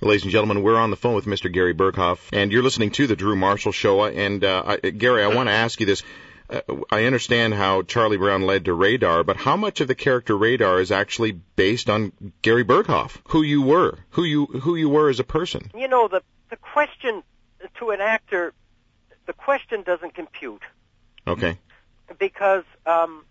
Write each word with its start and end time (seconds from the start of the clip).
Ladies 0.00 0.22
and 0.22 0.30
gentlemen, 0.30 0.62
we're 0.62 0.76
on 0.76 0.90
the 0.90 0.96
phone 0.96 1.16
with 1.16 1.24
Mr. 1.24 1.52
Gary 1.52 1.74
Burghoff, 1.74 2.20
and 2.32 2.52
you're 2.52 2.62
listening 2.62 2.92
to 2.92 3.08
the 3.08 3.16
Drew 3.16 3.34
Marshall 3.34 3.72
Show. 3.72 4.04
And 4.04 4.44
uh, 4.44 4.62
I, 4.64 4.90
Gary, 4.90 5.24
I 5.24 5.34
want 5.34 5.48
to 5.48 5.52
ask 5.52 5.80
you 5.80 5.86
this. 5.86 6.04
Uh, 6.48 6.60
I 6.88 7.06
understand 7.06 7.52
how 7.52 7.82
Charlie 7.82 8.16
Brown 8.16 8.42
led 8.42 8.66
to 8.66 8.74
Radar, 8.74 9.24
but 9.24 9.36
how 9.36 9.56
much 9.56 9.80
of 9.80 9.88
the 9.88 9.96
character 9.96 10.36
Radar 10.36 10.80
is 10.80 10.92
actually 10.92 11.32
based 11.32 11.90
on 11.90 12.12
Gary 12.42 12.64
Burghoff, 12.64 13.16
who 13.30 13.42
you 13.42 13.60
were, 13.60 13.98
who 14.10 14.22
you 14.22 14.46
who 14.46 14.76
you 14.76 14.88
were 14.88 15.08
as 15.08 15.18
a 15.18 15.24
person? 15.24 15.68
You 15.76 15.88
know, 15.88 16.06
the 16.06 16.22
the 16.48 16.56
question 16.56 17.24
to 17.80 17.90
an 17.90 18.00
actor, 18.00 18.54
the 19.26 19.32
question 19.32 19.82
doesn't 19.82 20.14
compute. 20.14 20.62
Okay. 21.26 21.58
Because 22.20 22.64
um, 22.86 23.24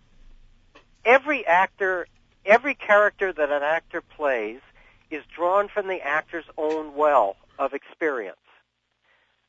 every 1.02 1.46
actor, 1.46 2.06
every 2.44 2.74
character 2.74 3.32
that 3.32 3.50
an 3.50 3.62
actor 3.62 4.02
plays 4.02 4.60
is 5.10 5.22
drawn 5.34 5.68
from 5.68 5.88
the 5.88 6.00
actor's 6.00 6.44
own 6.56 6.94
well 6.94 7.36
of 7.58 7.72
experience 7.72 8.36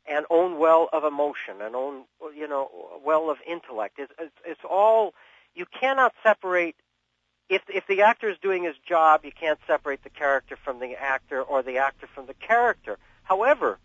and 0.08 0.26
own 0.30 0.58
well 0.58 0.90
of 0.92 1.04
emotion 1.04 1.62
and 1.62 1.76
own 1.76 2.04
you 2.36 2.48
know 2.48 2.70
well 3.06 3.30
of 3.30 3.38
intellect. 3.48 4.00
It's, 4.00 4.12
it's, 4.20 4.36
it's 4.46 4.62
all 4.70 5.14
you 5.54 5.66
cannot 5.66 6.14
separate 6.24 6.76
if 7.50 7.62
if 7.70 7.86
the 7.88 8.02
actor 8.02 8.30
is 8.30 8.38
doing 8.42 8.64
his 8.64 8.76
job 8.78 9.22
you 9.24 9.32
can't 9.32 9.60
separate 9.68 10.04
the 10.04 10.10
character 10.10 10.58
from 10.64 10.80
the 10.80 10.96
actor 11.00 11.42
or 11.42 11.62
the 11.62 11.78
actor 11.78 12.08
from 12.08 12.26
the 12.26 12.34
character. 12.34 12.98
However 13.24 13.78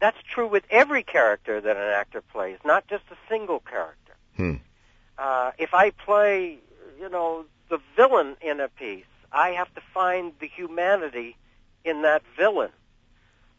that's 0.00 0.18
true 0.22 0.48
with 0.48 0.64
every 0.68 1.04
character 1.04 1.60
that 1.60 1.76
an 1.76 1.82
actor 1.82 2.20
plays 2.20 2.58
not 2.64 2.86
just 2.88 3.04
a 3.10 3.16
single 3.28 3.60
character. 3.60 3.98
Hmm. 4.36 4.54
uh, 5.18 5.50
if 5.58 5.74
i 5.74 5.90
play 5.90 6.58
you 6.98 7.08
know 7.10 7.44
the 7.68 7.78
villain 7.96 8.36
in 8.40 8.60
a 8.60 8.68
piece 8.68 9.04
I 9.32 9.50
have 9.50 9.72
to 9.74 9.80
find 9.94 10.32
the 10.40 10.46
humanity 10.46 11.36
in 11.84 12.02
that 12.02 12.22
villain. 12.36 12.70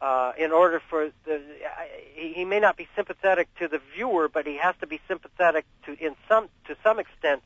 Uh, 0.02 0.34
in 0.38 0.52
order 0.52 0.82
for 0.90 1.12
the, 1.26 1.42
he, 2.14 2.34
he 2.34 2.44
may 2.44 2.60
not 2.60 2.76
be 2.76 2.88
sympathetic 2.94 3.48
to 3.56 3.70
the 3.70 3.80
viewer, 3.96 4.28
but 4.28 4.46
he 4.46 4.58
has 4.58 4.76
to 4.82 4.88
be 4.88 5.00
sympathetic 5.08 5.66
to 5.86 5.94
in 5.98 6.14
some 6.28 6.50
to 6.68 6.76
some 6.84 7.00
extent 7.00 7.42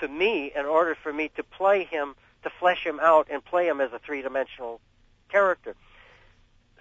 to 0.00 0.08
me 0.08 0.52
in 0.54 0.66
order 0.66 0.94
for 0.94 1.10
me 1.10 1.30
to 1.36 1.42
play 1.42 1.84
him, 1.84 2.14
to 2.42 2.50
flesh 2.60 2.84
him 2.84 3.00
out 3.00 3.28
and 3.30 3.42
play 3.42 3.66
him 3.66 3.80
as 3.80 3.92
a 3.94 3.98
three-dimensional 3.98 4.78
character. 5.30 5.74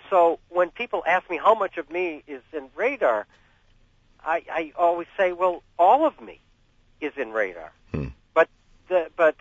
So 0.09 0.39
when 0.49 0.69
people 0.69 1.01
ask 1.07 1.29
me 1.29 1.37
how 1.37 1.55
much 1.55 1.77
of 1.77 1.89
me 1.89 2.23
is 2.27 2.41
in 2.51 2.67
radar, 2.75 3.25
I, 4.23 4.43
I 4.51 4.73
always 4.77 5.07
say, 5.17 5.31
well, 5.31 5.63
all 5.79 6.05
of 6.05 6.19
me 6.19 6.41
is 6.99 7.13
in 7.15 7.31
radar. 7.31 7.71
Hmm. 7.93 8.07
But 8.33 8.49
the, 8.89 9.07
but 9.15 9.35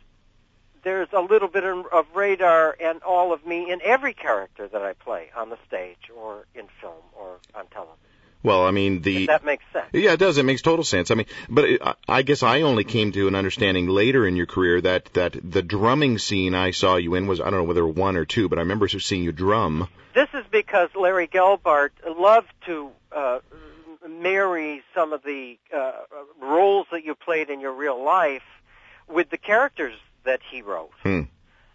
there's 0.82 1.08
a 1.12 1.20
little 1.20 1.48
bit 1.48 1.64
of 1.64 2.06
radar 2.14 2.76
and 2.80 3.02
all 3.02 3.32
of 3.32 3.46
me 3.46 3.70
in 3.70 3.80
every 3.82 4.14
character 4.14 4.68
that 4.68 4.82
I 4.82 4.92
play 4.94 5.30
on 5.36 5.50
the 5.50 5.58
stage 5.66 6.10
or 6.14 6.46
in 6.54 6.66
film 6.80 6.94
or 7.14 7.38
on 7.54 7.66
television. 7.66 7.96
Well, 8.42 8.64
I 8.64 8.70
mean 8.70 9.02
the 9.02 9.24
if 9.24 9.26
that 9.26 9.44
makes 9.44 9.64
sense. 9.72 9.86
Yeah, 9.92 10.12
it 10.12 10.18
does. 10.18 10.38
It 10.38 10.44
makes 10.44 10.62
total 10.62 10.84
sense. 10.84 11.10
I 11.10 11.14
mean, 11.14 11.26
but 11.50 11.64
it, 11.64 11.82
I 12.08 12.22
guess 12.22 12.42
I 12.42 12.62
only 12.62 12.84
came 12.84 13.12
to 13.12 13.28
an 13.28 13.34
understanding 13.34 13.86
later 13.86 14.26
in 14.26 14.34
your 14.34 14.46
career 14.46 14.80
that 14.80 15.12
that 15.12 15.36
the 15.42 15.62
drumming 15.62 16.18
scene 16.18 16.54
I 16.54 16.70
saw 16.70 16.96
you 16.96 17.14
in 17.16 17.26
was 17.26 17.40
I 17.40 17.44
don't 17.44 17.60
know 17.60 17.64
whether 17.64 17.86
one 17.86 18.16
or 18.16 18.24
two, 18.24 18.48
but 18.48 18.58
I 18.58 18.62
remember 18.62 18.88
seeing 18.88 19.24
you 19.24 19.32
drum. 19.32 19.88
This 20.14 20.28
is 20.32 20.44
because 20.50 20.88
Larry 20.94 21.28
Gelbart 21.28 21.90
loved 22.18 22.52
to 22.66 22.90
uh, 23.12 23.40
marry 24.08 24.82
some 24.94 25.12
of 25.12 25.22
the 25.22 25.58
uh, 25.74 25.92
roles 26.40 26.86
that 26.92 27.04
you 27.04 27.14
played 27.14 27.50
in 27.50 27.60
your 27.60 27.72
real 27.72 28.02
life 28.02 28.42
with 29.06 29.28
the 29.28 29.38
characters 29.38 29.94
that 30.24 30.40
he 30.50 30.62
wrote. 30.62 30.90
Hmm. 31.02 31.22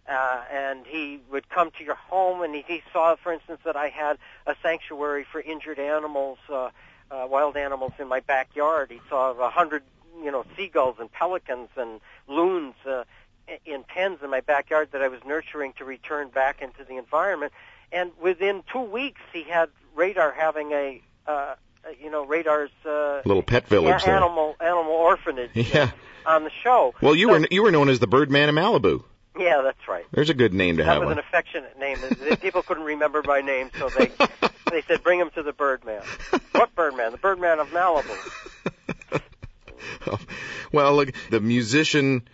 Uh, 0.08 0.44
and 0.52 0.86
he 0.86 1.20
would 1.32 1.50
come 1.50 1.72
to 1.80 1.84
your 1.84 1.96
home, 1.96 2.42
and 2.42 2.54
he, 2.54 2.64
he 2.68 2.84
saw, 2.94 3.16
for 3.16 3.34
instance, 3.34 3.60
that 3.66 3.76
I 3.76 3.90
had 3.90 4.20
a 4.46 4.56
sanctuary 4.62 5.26
for 5.32 5.42
injured 5.42 5.80
animals, 5.80 6.38
uh, 6.48 6.70
uh, 7.10 7.28
wild 7.28 7.58
animals 7.58 7.94
in 7.98 8.08
my 8.08 8.20
backyard. 8.20 8.92
He 8.92 9.02
saw 9.10 9.32
a 9.32 9.50
hundred, 9.50 9.84
you 10.24 10.32
know, 10.32 10.46
seagulls 10.56 10.98
and 11.00 11.12
pelicans 11.12 11.70
and 11.76 12.02
loons 12.28 12.76
uh, 12.88 13.06
in 13.66 13.84
pens 13.84 14.20
in 14.24 14.30
my 14.30 14.42
backyard 14.42 14.90
that 14.92 15.02
I 15.02 15.08
was 15.08 15.22
nurturing 15.26 15.74
to 15.78 15.86
return 15.86 16.30
back 16.30 16.62
into 16.62 16.84
the 16.84 16.98
environment. 16.98 17.54
And 17.92 18.12
within 18.22 18.64
two 18.72 18.82
weeks, 18.82 19.22
he 19.34 19.44
had 19.44 19.70
Radar 19.96 20.32
having 20.32 20.72
a, 20.72 21.02
uh, 21.28 21.56
you 22.02 22.10
know, 22.12 22.26
Radar's 22.26 22.72
uh, 22.86 23.22
little 23.26 23.44
pet 23.44 23.68
village 23.68 24.04
a- 24.04 24.10
animal 24.10 24.56
animal 24.60 24.92
orphanage. 24.94 25.52
Yeah. 25.54 25.92
On 26.26 26.44
the 26.44 26.52
show. 26.64 26.94
Well, 27.02 27.16
you 27.16 27.28
So- 27.28 27.40
were 27.40 27.48
you 27.52 27.64
were 27.64 27.72
known 27.72 27.90
as 27.90 28.00
the 28.00 28.08
Birdman 28.08 28.50
of 28.50 28.56
Malibu. 28.56 29.04
Yeah, 29.38 29.62
that's 29.64 29.86
right. 29.88 30.06
There's 30.12 30.30
a 30.30 30.34
good 30.34 30.54
name 30.54 30.78
to 30.78 30.84
That 30.84 30.94
have. 30.94 31.00
was 31.02 31.08
one. 31.08 31.14
an 31.14 31.20
affectionate 31.20 31.78
name. 31.78 31.98
People 32.38 32.64
couldn't 32.64 32.84
remember 32.86 33.22
my 33.26 33.42
name, 33.42 33.70
so 33.78 33.90
they 33.90 34.10
they 34.72 34.82
said, 34.88 35.04
"Bring 35.04 35.20
him 35.20 35.30
to 35.36 35.44
the 35.44 35.52
Birdman." 35.54 36.02
What 36.54 36.74
Birdman? 36.74 37.12
The 37.12 37.18
Birdman 37.18 37.60
of 37.60 37.68
Malibu. 37.72 39.22
well, 40.72 40.96
look, 40.96 41.10
the 41.30 41.40
musician 41.42 42.28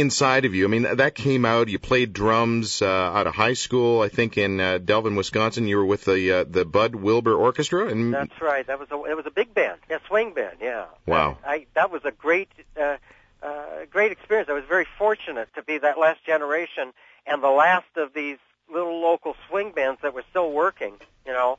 inside 0.00 0.44
of 0.44 0.54
you. 0.54 0.64
I 0.64 0.68
mean, 0.68 0.82
that 0.82 1.14
came 1.14 1.44
out. 1.44 1.68
You 1.68 1.78
played 1.78 2.12
drums 2.12 2.82
uh, 2.82 2.86
out 2.86 3.26
of 3.26 3.34
high 3.34 3.54
school, 3.54 4.00
I 4.00 4.08
think, 4.08 4.36
in 4.36 4.60
uh, 4.60 4.78
Delavan, 4.78 5.16
Wisconsin. 5.16 5.66
You 5.66 5.78
were 5.78 5.84
with 5.84 6.04
the 6.04 6.32
uh, 6.32 6.44
the 6.44 6.64
Bud 6.64 6.94
Wilbur 6.94 7.34
Orchestra, 7.34 7.88
and 7.88 8.12
That's 8.12 8.40
right. 8.40 8.66
That 8.66 8.78
was 8.78 8.88
a 8.90 8.96
it 9.04 9.16
was 9.16 9.26
a 9.26 9.30
big 9.30 9.54
band, 9.54 9.78
yeah, 9.88 9.98
swing 10.06 10.34
band, 10.34 10.58
yeah. 10.60 10.86
Wow. 11.06 11.38
I 11.46 11.66
that 11.74 11.90
was 11.90 12.04
a 12.04 12.10
great 12.10 12.48
uh, 12.80 12.96
uh, 13.42 13.64
great 13.90 14.12
experience. 14.12 14.48
I 14.48 14.54
was 14.54 14.64
very 14.64 14.86
fortunate 14.98 15.48
to 15.54 15.62
be 15.62 15.78
that 15.78 15.98
last 15.98 16.24
generation 16.24 16.92
and 17.26 17.42
the 17.42 17.50
last 17.50 17.96
of 17.96 18.12
these 18.12 18.38
little 18.72 19.00
local 19.00 19.36
swing 19.48 19.72
bands 19.72 20.00
that 20.02 20.14
were 20.14 20.24
still 20.30 20.50
working. 20.50 20.94
You 21.26 21.32
know, 21.32 21.58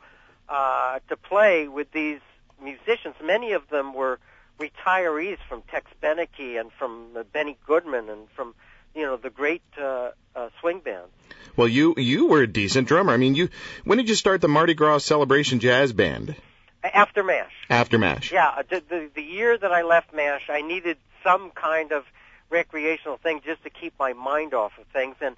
uh, 0.49 0.99
to 1.09 1.17
play 1.17 1.67
with 1.67 1.91
these 1.91 2.19
musicians. 2.61 3.15
Many 3.23 3.53
of 3.53 3.69
them 3.69 3.93
were 3.93 4.19
retirees 4.59 5.37
from 5.47 5.61
Tex 5.63 5.89
Beneke 6.01 6.59
and 6.59 6.71
from 6.71 7.09
uh, 7.17 7.23
Benny 7.23 7.57
Goodman 7.65 8.09
and 8.09 8.29
from 8.35 8.55
you 8.93 9.03
know 9.03 9.17
the 9.17 9.29
great 9.29 9.63
uh, 9.79 10.11
uh, 10.35 10.49
swing 10.59 10.79
bands. 10.79 11.11
well, 11.55 11.67
you 11.67 11.95
you 11.97 12.27
were 12.27 12.41
a 12.41 12.47
decent 12.47 12.87
drummer. 12.87 13.13
I 13.13 13.17
mean, 13.17 13.35
you 13.35 13.49
when 13.83 13.97
did 13.97 14.09
you 14.09 14.15
start 14.15 14.41
the 14.41 14.47
Mardi 14.47 14.73
Gras 14.73 14.99
Celebration 14.99 15.59
Jazz 15.59 15.93
Band? 15.93 16.35
After 16.83 17.23
Mash. 17.23 17.53
After 17.69 17.97
Mash. 17.97 18.31
Yeah, 18.31 18.61
the, 18.69 18.81
the 18.87 19.09
the 19.15 19.23
year 19.23 19.57
that 19.57 19.71
I 19.71 19.81
left 19.81 20.13
MASH, 20.13 20.49
I 20.49 20.61
needed 20.61 20.97
some 21.23 21.51
kind 21.51 21.91
of 21.91 22.05
recreational 22.49 23.17
thing 23.17 23.41
just 23.43 23.63
to 23.63 23.69
keep 23.69 23.93
my 23.99 24.13
mind 24.13 24.53
off 24.53 24.73
of 24.79 24.85
things. 24.87 25.15
And 25.19 25.35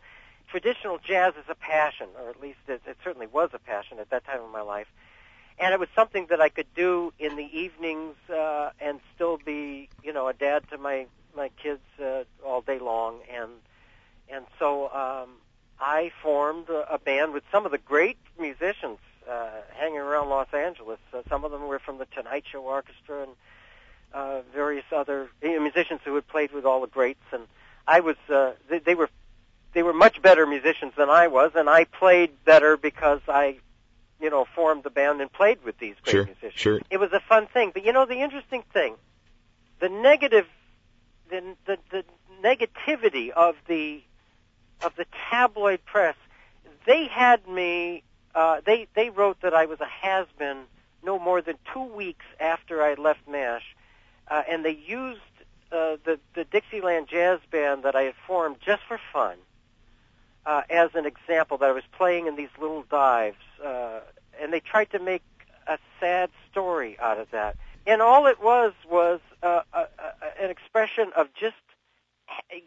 traditional 0.49 0.99
jazz 0.99 1.33
is 1.35 1.45
a 1.49 1.55
passion, 1.55 2.07
or 2.21 2.29
at 2.29 2.41
least 2.41 2.59
it, 2.67 2.81
it 2.85 2.97
certainly 3.03 3.27
was 3.27 3.49
a 3.53 3.59
passion 3.59 3.99
at 3.99 4.09
that 4.09 4.25
time 4.25 4.41
of 4.41 4.51
my 4.51 4.61
life. 4.61 4.87
And 5.59 5.73
it 5.73 5.79
was 5.79 5.89
something 5.95 6.27
that 6.29 6.39
I 6.39 6.49
could 6.49 6.71
do 6.75 7.13
in 7.17 7.35
the 7.35 7.49
evenings 7.57 8.15
uh, 8.29 8.69
and 8.79 8.99
still 9.15 9.37
be, 9.37 9.89
you 10.03 10.13
know, 10.13 10.27
a 10.27 10.33
dad 10.33 10.63
to 10.71 10.77
my 10.77 11.07
my 11.35 11.49
kids 11.61 11.81
uh, 12.03 12.23
all 12.45 12.61
day 12.61 12.79
long. 12.79 13.19
And 13.33 13.51
and 14.29 14.45
so 14.59 14.89
um, 14.91 15.29
I 15.79 16.11
formed 16.21 16.69
a, 16.69 16.93
a 16.93 16.99
band 16.99 17.33
with 17.33 17.43
some 17.51 17.65
of 17.65 17.71
the 17.71 17.77
great 17.77 18.17
musicians 18.39 18.99
uh, 19.29 19.49
hanging 19.73 19.99
around 19.99 20.29
Los 20.29 20.53
Angeles. 20.53 20.99
Uh, 21.13 21.21
some 21.29 21.43
of 21.43 21.51
them 21.51 21.67
were 21.67 21.79
from 21.79 21.97
the 21.97 22.05
Tonight 22.05 22.45
Show 22.51 22.61
Orchestra 22.61 23.23
and 23.23 23.31
uh, 24.13 24.41
various 24.53 24.85
other 24.95 25.29
you 25.41 25.53
know, 25.53 25.59
musicians 25.59 26.01
who 26.03 26.15
had 26.15 26.27
played 26.27 26.51
with 26.51 26.65
all 26.65 26.81
the 26.81 26.87
greats. 26.87 27.23
And 27.31 27.43
I 27.87 27.99
was 27.99 28.15
uh, 28.29 28.53
they, 28.69 28.79
they 28.79 28.95
were 28.95 29.09
they 29.73 29.83
were 29.83 29.93
much 29.93 30.21
better 30.21 30.45
musicians 30.45 30.93
than 30.97 31.09
I 31.09 31.27
was, 31.27 31.51
and 31.55 31.69
I 31.69 31.83
played 31.85 32.31
better 32.45 32.77
because 32.77 33.21
I 33.27 33.57
you 34.19 34.29
know 34.29 34.45
formed 34.55 34.83
the 34.83 34.89
band 34.89 35.21
and 35.21 35.31
played 35.31 35.63
with 35.63 35.77
these 35.77 35.95
great 36.03 36.11
Sure, 36.11 36.25
musicians. 36.25 36.53
sure. 36.53 36.79
It 36.89 36.97
was 36.99 37.11
a 37.13 37.19
fun 37.19 37.47
thing. 37.47 37.71
But 37.73 37.85
you 37.85 37.93
know 37.93 38.05
the 38.05 38.21
interesting 38.21 38.63
thing, 38.73 38.95
the 39.79 39.89
negative, 39.89 40.47
the 41.29 41.55
the, 41.65 41.77
the 41.91 42.03
negativity 42.43 43.29
of 43.29 43.55
the 43.67 44.01
of 44.83 44.95
the 44.95 45.05
tabloid 45.29 45.83
press, 45.85 46.15
they 46.85 47.07
had 47.07 47.47
me. 47.47 48.03
Uh, 48.35 48.61
they 48.65 48.87
they 48.93 49.09
wrote 49.09 49.41
that 49.41 49.53
I 49.53 49.65
was 49.65 49.79
a 49.81 49.85
has 49.85 50.27
been 50.37 50.63
no 51.03 51.17
more 51.19 51.41
than 51.41 51.55
two 51.73 51.83
weeks 51.83 52.25
after 52.39 52.83
I 52.83 52.93
left 52.95 53.27
Mash, 53.27 53.75
uh, 54.27 54.43
and 54.49 54.63
they 54.63 54.77
used 54.85 55.21
uh, 55.71 55.97
the 56.05 56.19
the 56.35 56.43
Dixieland 56.43 57.07
Jazz 57.07 57.39
Band 57.51 57.83
that 57.83 57.95
I 57.95 58.03
had 58.03 58.15
formed 58.27 58.57
just 58.63 58.83
for 58.87 58.99
fun 59.11 59.37
uh, 60.47 60.61
as 60.69 60.91
an 60.95 61.05
example 61.05 61.57
that 61.57 61.69
I 61.69 61.73
was 61.73 61.83
playing 61.91 62.27
in 62.27 62.37
these 62.37 62.49
little 62.59 62.83
dives, 62.89 63.35
uh, 63.63 63.99
and 64.41 64.53
they 64.53 64.61
tried 64.61 64.91
to 64.91 64.99
make 64.99 65.21
a 65.67 65.77
sad 65.99 66.29
story 66.49 66.97
out 66.99 67.19
of 67.19 67.29
that. 67.31 67.57
And 67.85 68.01
all 68.01 68.27
it 68.27 68.41
was 68.41 68.73
was 68.89 69.19
uh, 69.43 69.61
a, 69.73 69.79
a, 69.79 70.43
an 70.43 70.49
expression 70.49 71.11
of 71.15 71.27
just 71.33 71.55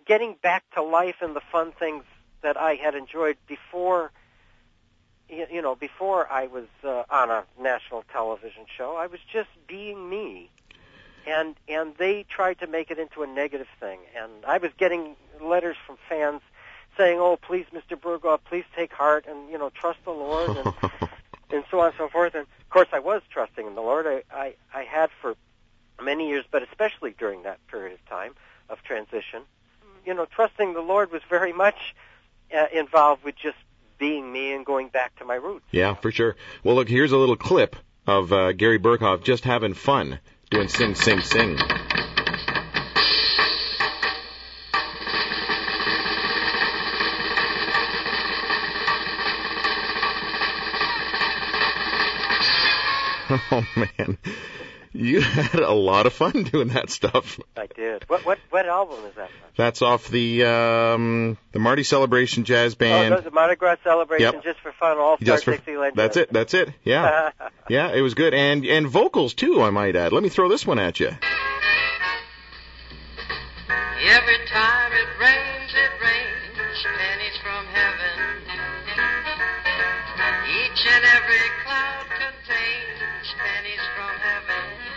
getting 0.07 0.37
back 0.43 0.65
to 0.75 0.83
life 0.83 1.17
and 1.23 1.35
the 1.35 1.41
fun 1.53 1.73
things 1.73 2.05
that 2.43 2.59
I 2.59 2.75
had 2.75 2.95
enjoyed 2.95 3.39
before. 3.47 4.13
You 5.31 5.47
you 5.51 5.63
know, 5.63 5.75
before 5.75 6.31
I 6.31 6.49
was 6.49 6.67
uh, 6.85 7.05
on 7.09 7.31
a 7.31 7.45
national 7.59 8.05
television 8.13 8.67
show, 8.77 8.97
I 8.97 9.07
was 9.07 9.21
just 9.33 9.51
being 9.67 10.11
me, 10.11 10.51
and 11.27 11.57
and 11.67 11.95
they 11.97 12.27
tried 12.29 12.59
to 12.59 12.67
make 12.67 12.91
it 12.91 12.99
into 12.99 13.23
a 13.23 13.27
negative 13.27 13.69
thing. 13.79 14.01
And 14.15 14.45
I 14.45 14.59
was 14.59 14.71
getting 14.77 15.17
letters 15.41 15.77
from 15.87 15.97
fans 16.09 16.43
saying, 17.01 17.19
"Oh, 17.19 17.37
please, 17.37 17.67
Mr. 17.73 17.99
Burghoff, 17.99 18.41
please 18.45 18.65
take 18.77 18.93
heart 18.93 19.25
and 19.27 19.51
you 19.51 19.59
know 19.59 19.71
trust 19.71 19.99
the 20.05 20.11
Lord 20.11 20.51
and 20.51 20.67
and 21.51 21.65
so 21.71 21.81
on 21.81 21.87
and 21.87 21.95
so 21.97 22.09
forth." 22.09 22.35
And 22.35 22.43
of 22.43 22.71
course, 22.71 22.89
I 22.93 22.99
was 22.99 23.23
trusting 23.31 23.67
in 23.67 23.75
the 23.75 23.81
Lord. 23.81 24.07
I 24.07 24.23
I, 24.31 24.55
I 24.75 24.83
had 24.85 25.11
for 25.21 25.35
many 26.03 26.29
years, 26.29 26.45
but 26.51 26.63
especially 26.63 27.15
during 27.19 27.43
that 27.45 27.59
period 27.69 27.95
of 27.95 28.09
time 28.09 28.35
of 28.69 28.83
transition, 28.83 29.43
you 30.05 30.15
know, 30.15 30.27
trusting 30.27 30.75
the 30.75 30.81
Lord 30.81 31.11
was 31.11 31.23
very 31.29 31.53
much 31.53 31.95
uh, 32.55 32.67
involved 32.73 33.25
with 33.25 33.37
just 33.37 33.59
being 33.99 34.33
me 34.33 34.53
and 34.53 34.65
going 34.65 34.89
back 34.89 35.17
to 35.19 35.25
my 35.25 35.35
roots. 35.35 35.65
Yeah, 35.71 35.95
for 35.95 36.11
sure. 36.11 36.37
Well, 36.65 36.75
look, 36.75 36.89
here's 36.89 37.13
a 37.13 37.19
little 37.19 37.37
clip 37.37 37.77
of 38.07 38.33
uh, 38.33 38.53
Gary 38.53 38.79
Burghoff 38.79 39.23
just 39.23 39.45
having 39.45 39.75
fun 39.75 40.21
doing 40.51 40.69
sing, 40.69 40.95
sing, 40.95 41.21
sing. 41.21 41.59
Oh 53.53 53.65
man, 53.77 54.19
you 54.93 55.21
had 55.21 55.55
a 55.61 55.71
lot 55.73 56.07
of 56.07 56.13
fun 56.13 56.43
doing 56.43 56.69
that 56.69 56.91
stuff. 56.91 57.39
I 57.57 57.67
did. 57.67 58.05
What 58.09 58.25
what 58.27 58.39
what 58.51 58.67
album 58.67 59.05
is 59.07 59.15
that? 59.15 59.29
From? 59.29 59.39
That's 59.57 59.83
off 59.83 60.09
the 60.09 60.45
um, 60.45 61.39
the 61.53 61.59
Marty 61.61 61.83
Celebration 61.85 62.45
Jazz 62.45 62.75
Band. 62.75 63.13
Oh, 63.13 63.17
that's 63.19 63.29
a 63.29 63.31
Mardi 63.31 63.55
Gras 63.57 63.77
celebration 63.85 64.33
Yep. 64.35 64.43
just 64.45 64.61
for 64.61 64.73
fun. 64.73 64.99
All 64.99 65.17
Star 65.17 65.27
Just 65.27 65.45
for- 65.45 65.53
Dixieland. 65.53 65.93
That's 65.95 66.17
it. 66.17 66.33
That's 66.33 66.55
it. 66.55 66.71
Yeah, 66.85 67.31
yeah, 67.69 67.93
it 67.93 68.01
was 68.01 68.15
good, 68.15 68.35
and 68.35 68.65
and 68.67 68.89
vocals 68.89 69.35
too. 69.35 69.63
I 69.63 69.71
might 69.71 69.95
add. 69.95 70.13
Let 70.13 70.23
me 70.25 70.29
throw 70.29 70.49
this 70.49 70.67
one 70.67 70.79
at 70.81 70.99
you. 70.99 71.09
Every 74.03 74.39
time 74.49 74.93
it 74.93 75.09
rains, 75.21 75.73
it 75.75 75.93
rains 76.03 76.87
pennies 76.99 77.39
from 77.43 77.67
heaven. 77.67 78.43
Each 80.49 80.87
and 80.87 81.05
every 81.05 81.47
cloud 81.65 82.07
contains 82.09 82.41
pennies 82.41 82.99
from 82.99 82.99
heaven. 82.99 83.00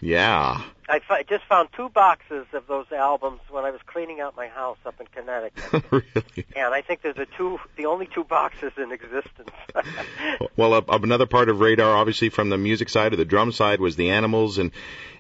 Yeah. 0.02 0.62
I 0.90 1.24
just 1.24 1.46
found 1.46 1.70
two 1.76 1.90
boxes 1.90 2.46
of 2.54 2.68
those 2.68 2.92
albums 2.92 3.40
when 3.50 3.66
I 3.66 3.72
was 3.72 3.82
cleaning 3.86 4.20
out 4.20 4.36
my 4.36 4.48
house 4.48 4.78
up 4.86 5.00
in 5.00 5.08
Connecticut, 5.08 5.84
really. 5.92 6.46
and 6.56 6.74
I 6.74 6.82
think 6.82 7.02
they're 7.02 7.14
the 7.14 7.28
two, 7.38 7.60
the 7.78 7.86
only 7.86 8.08
two 8.08 8.24
boxes 8.24 8.74
in 8.78 8.92
existence. 8.92 9.50
Well, 10.56 10.74
uh, 10.74 10.82
another 10.90 11.26
part 11.26 11.50
of 11.50 11.60
Radar, 11.60 11.96
obviously 11.96 12.30
from 12.30 12.50
the 12.50 12.58
music 12.58 12.90
side 12.90 13.14
or 13.14 13.16
the 13.16 13.26
drum 13.26 13.52
side, 13.52 13.80
was 13.80 13.96
the 13.96 14.12
animals, 14.12 14.58
and 14.60 14.72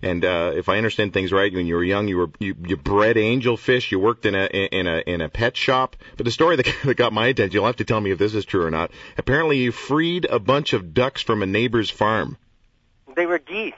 and 0.01 0.23
uh, 0.23 0.51
if 0.55 0.69
I 0.69 0.77
understand 0.77 1.13
things 1.13 1.31
right, 1.31 1.51
when 1.51 1.65
you 1.65 1.75
were 1.75 1.83
young, 1.83 2.07
you 2.07 2.17
were 2.17 2.29
you, 2.39 2.55
you 2.67 2.77
bred 2.77 3.15
angelfish. 3.15 3.91
You 3.91 3.99
worked 3.99 4.25
in 4.25 4.35
a 4.35 4.45
in 4.45 4.87
a 4.87 4.99
in 4.99 5.21
a 5.21 5.29
pet 5.29 5.57
shop. 5.57 5.95
But 6.17 6.25
the 6.25 6.31
story 6.31 6.55
that, 6.57 6.67
that 6.83 6.95
got 6.95 7.13
my 7.13 7.27
attention, 7.27 7.53
you'll 7.53 7.65
have 7.65 7.77
to 7.77 7.85
tell 7.85 7.99
me 7.99 8.11
if 8.11 8.19
this 8.19 8.35
is 8.35 8.45
true 8.45 8.63
or 8.63 8.71
not. 8.71 8.91
Apparently, 9.17 9.57
you 9.57 9.71
freed 9.71 10.25
a 10.25 10.39
bunch 10.39 10.73
of 10.73 10.93
ducks 10.93 11.21
from 11.21 11.41
a 11.41 11.47
neighbor's 11.47 11.89
farm. 11.89 12.37
They 13.15 13.25
were 13.25 13.39
geese. 13.39 13.73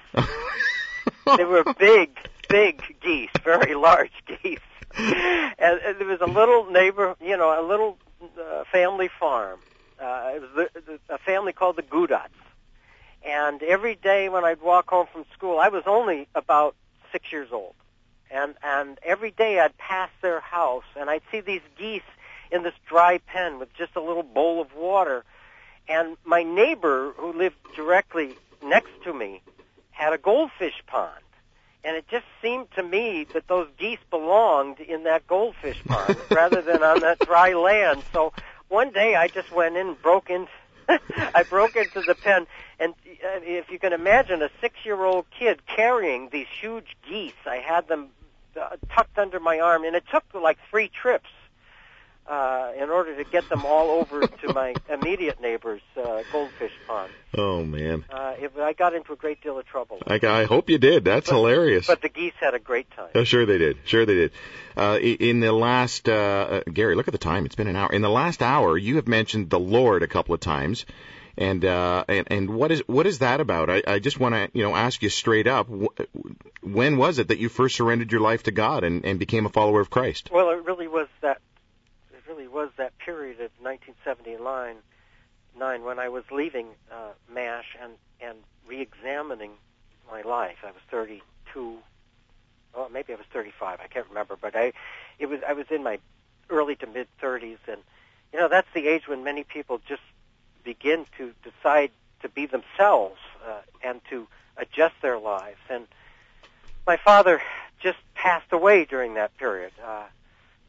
They 1.38 1.44
were 1.44 1.64
big, 1.78 2.18
big 2.50 2.82
geese, 3.02 3.32
very 3.44 3.74
large 3.76 4.12
geese. 4.44 4.60
And, 4.98 5.80
and 5.82 6.00
there 6.00 6.08
was 6.08 6.22
a 6.22 6.28
little 6.28 6.66
neighbor, 6.70 7.16
you 7.20 7.36
know, 7.36 7.60
a 7.60 7.66
little 7.66 7.98
uh, 8.40 8.64
family 8.72 9.10
farm. 9.20 9.60
Uh, 10.00 10.32
it 10.36 10.42
was 10.42 10.50
the, 10.56 10.82
the, 10.82 11.00
a 11.14 11.18
family 11.18 11.52
called 11.52 11.76
the 11.76 11.84
Gudots. 11.84 12.30
And 13.26 13.64
every 13.64 13.96
day 13.96 14.30
when 14.30 14.46
I'd 14.46 14.62
walk 14.62 14.90
home 14.90 15.08
from 15.12 15.26
school, 15.34 15.60
I 15.60 15.70
was 15.70 15.84
only 15.88 16.28
about 16.36 16.76
six 17.12 17.32
years 17.32 17.50
old. 17.52 17.74
And, 18.30 18.54
and 18.64 19.00
every 19.04 19.32
day 19.32 19.60
I'd 19.60 19.78
pass 19.78 20.10
their 20.22 20.40
house 20.40 20.84
and 20.96 21.10
I'd 21.10 21.24
see 21.32 21.40
these 21.42 21.62
geese 21.78 22.02
in 22.52 22.64
this 22.64 22.74
dry 22.88 23.18
pen 23.18 23.58
with 23.58 23.74
just 23.74 23.96
a 23.96 24.02
little 24.02 24.24
bowl 24.24 24.62
of 24.62 24.76
water. 24.76 25.24
And 25.88 26.18
my 26.24 26.44
neighbor 26.44 27.14
who 27.18 27.34
lived 27.34 27.56
directly 27.76 28.36
next 28.66 28.92
to 29.04 29.14
me 29.14 29.42
had 29.92 30.14
a 30.14 30.18
goldfish 30.18 30.84
pond. 30.88 31.22
And 31.84 31.96
it 31.96 32.08
just 32.10 32.26
seemed 32.42 32.68
to 32.76 32.84
me 32.84 33.28
that 33.34 33.48
those 33.48 33.68
geese 33.78 34.00
belonged 34.10 34.80
in 34.80 35.04
that 35.04 35.28
goldfish 35.28 35.82
pond 35.86 36.18
rather 36.32 36.62
than 36.62 36.84
on 36.84 37.02
that 37.02 37.20
dry 37.20 37.54
land. 37.54 38.04
So 38.12 38.34
one 38.70 38.92
day 38.92 39.16
I 39.16 39.28
just 39.28 39.52
went 39.52 39.78
in 39.78 39.88
and 39.88 40.02
broke 40.02 40.30
into 40.30 40.52
I 41.34 41.44
broke 41.50 41.76
into 41.76 42.02
the 42.02 42.14
pen 42.14 42.46
and 42.80 42.94
uh, 43.08 43.40
if 43.42 43.72
you 43.72 43.80
can 43.80 43.92
imagine 43.92 44.44
a 44.44 44.50
6-year-old 44.62 45.26
kid 45.32 45.66
carrying 45.66 46.30
these 46.30 46.46
huge 46.62 46.96
geese, 47.10 47.34
I 47.48 47.56
had 47.56 47.88
them 47.88 48.10
uh, 48.60 48.76
tucked 48.92 49.18
under 49.18 49.40
my 49.40 49.60
arm 49.60 49.84
and 49.84 49.96
it 49.96 50.04
took 50.12 50.24
like 50.34 50.60
3 50.70 50.90
trips 50.90 51.30
uh, 52.28 52.72
in 52.82 52.90
order 52.90 53.16
to 53.16 53.24
get 53.30 53.48
them 53.50 53.66
all 53.66 53.92
over 53.92 54.28
to 54.28 54.54
my 54.54 54.74
immediate 54.90 55.40
neighbor's 55.42 55.82
uh, 55.98 56.24
goldfish 56.32 56.72
pond. 56.88 57.12
Oh 57.38 57.64
man, 57.64 58.04
Uh, 58.10 58.34
it, 58.40 58.52
I 58.60 58.74
got 58.74 58.94
into 58.96 59.14
a 59.14 59.16
great 59.16 59.42
deal 59.42 59.60
of 59.60 59.66
trouble. 59.66 60.00
I, 60.08 60.20
I 60.24 60.44
hope 60.46 60.70
you 60.70 60.78
did. 60.78 61.04
That's 61.06 61.30
hilarious. 61.30 61.86
But 61.88 62.02
the 62.02 62.10
geese 62.10 62.34
had 62.40 62.54
a 62.54 62.60
great 62.60 62.90
time. 62.92 63.10
Oh, 63.14 63.24
sure 63.26 63.46
they 63.46 63.58
did. 63.58 63.78
Sure 63.86 64.06
they 64.06 64.16
did. 64.16 64.32
Uh, 64.78 64.98
in 65.02 65.40
the 65.42 65.52
last, 65.52 66.08
uh, 66.10 66.14
uh, 66.14 66.62
Gary, 66.72 66.96
look 66.96 67.08
at 67.08 67.12
the 67.12 67.18
time. 67.18 67.46
It's 67.46 67.56
been 67.56 67.68
an 67.68 67.76
hour. 67.76 67.92
In 67.92 68.02
the 68.02 68.10
last 68.10 68.42
hour, 68.42 68.78
you 68.78 68.96
have 68.96 69.08
mentioned 69.08 69.50
the 69.50 69.60
Lord 69.60 70.02
a 70.04 70.08
couple 70.08 70.34
of 70.34 70.40
times. 70.42 70.86
And, 71.38 71.66
uh, 71.66 72.06
and, 72.08 72.28
and 72.32 72.50
what 72.56 72.72
is, 72.72 72.82
what 72.88 73.06
is 73.06 73.20
that 73.20 73.42
about? 73.42 73.70
I, 73.70 73.84
I 73.86 74.00
just 74.00 74.18
want 74.18 74.36
to, 74.36 74.50
you 74.58 74.64
know, 74.64 74.74
ask 74.74 75.04
you 75.04 75.10
straight 75.10 75.48
up. 75.48 75.68
wh- 75.68 76.02
When 76.66 76.96
was 76.96 77.20
it 77.20 77.28
that 77.28 77.40
you 77.40 77.50
first 77.50 77.76
surrendered 77.76 78.10
your 78.14 78.22
life 78.22 78.44
to 78.44 78.52
God 78.52 78.86
and, 78.86 79.04
and 79.06 79.20
became 79.20 79.46
a 79.46 79.50
follower 79.50 79.82
of 79.82 79.90
Christ? 79.90 80.30
Well, 80.32 80.50
it 80.52 80.64
really 80.64 80.88
was 80.88 81.08
that. 81.20 81.40
Was 82.56 82.70
that 82.78 82.98
period 83.00 83.42
of 83.42 83.52
1979, 83.60 84.78
nine 85.60 85.84
when 85.84 86.00
I 86.00 86.08
was 86.08 86.24
leaving 86.32 86.68
uh, 86.90 87.10
Mash 87.30 87.76
and 87.84 87.92
and 88.22 88.38
re-examining 88.66 89.52
my 90.10 90.22
life. 90.22 90.60
I 90.64 90.68
was 90.68 90.80
32. 90.90 91.78
Well, 92.74 92.90
maybe 92.90 93.12
I 93.12 93.18
was 93.18 93.26
35. 93.34 93.82
I 93.84 93.88
can't 93.88 94.08
remember, 94.08 94.38
but 94.40 94.56
I, 94.56 94.72
it 95.20 95.26
was 95.26 95.42
I 95.46 95.52
was 95.52 95.66
in 95.70 95.84
my 95.84 96.00
early 96.50 96.78
to 96.78 96.88
mid 96.88 97.10
30s, 97.22 97.58
and 97.68 97.82
you 98.32 98.40
know 98.40 98.48
that's 98.48 98.72
the 98.74 98.88
age 98.88 99.06
when 99.06 99.26
many 99.26 99.44
people 99.44 99.82
just 99.86 100.04
begin 100.64 101.06
to 101.18 101.34
decide 101.44 101.92
to 102.22 102.30
be 102.30 102.46
themselves 102.46 103.20
uh, 103.46 103.60
and 103.84 104.00
to 104.12 104.30
adjust 104.56 104.96
their 105.02 105.20
lives. 105.20 105.60
And 105.70 105.88
my 106.88 106.96
father 106.96 107.42
just 107.82 107.98
passed 108.14 108.54
away 108.54 108.86
during 108.86 109.16
that 109.16 109.38
period. 109.38 109.74
Uh, 109.86 110.06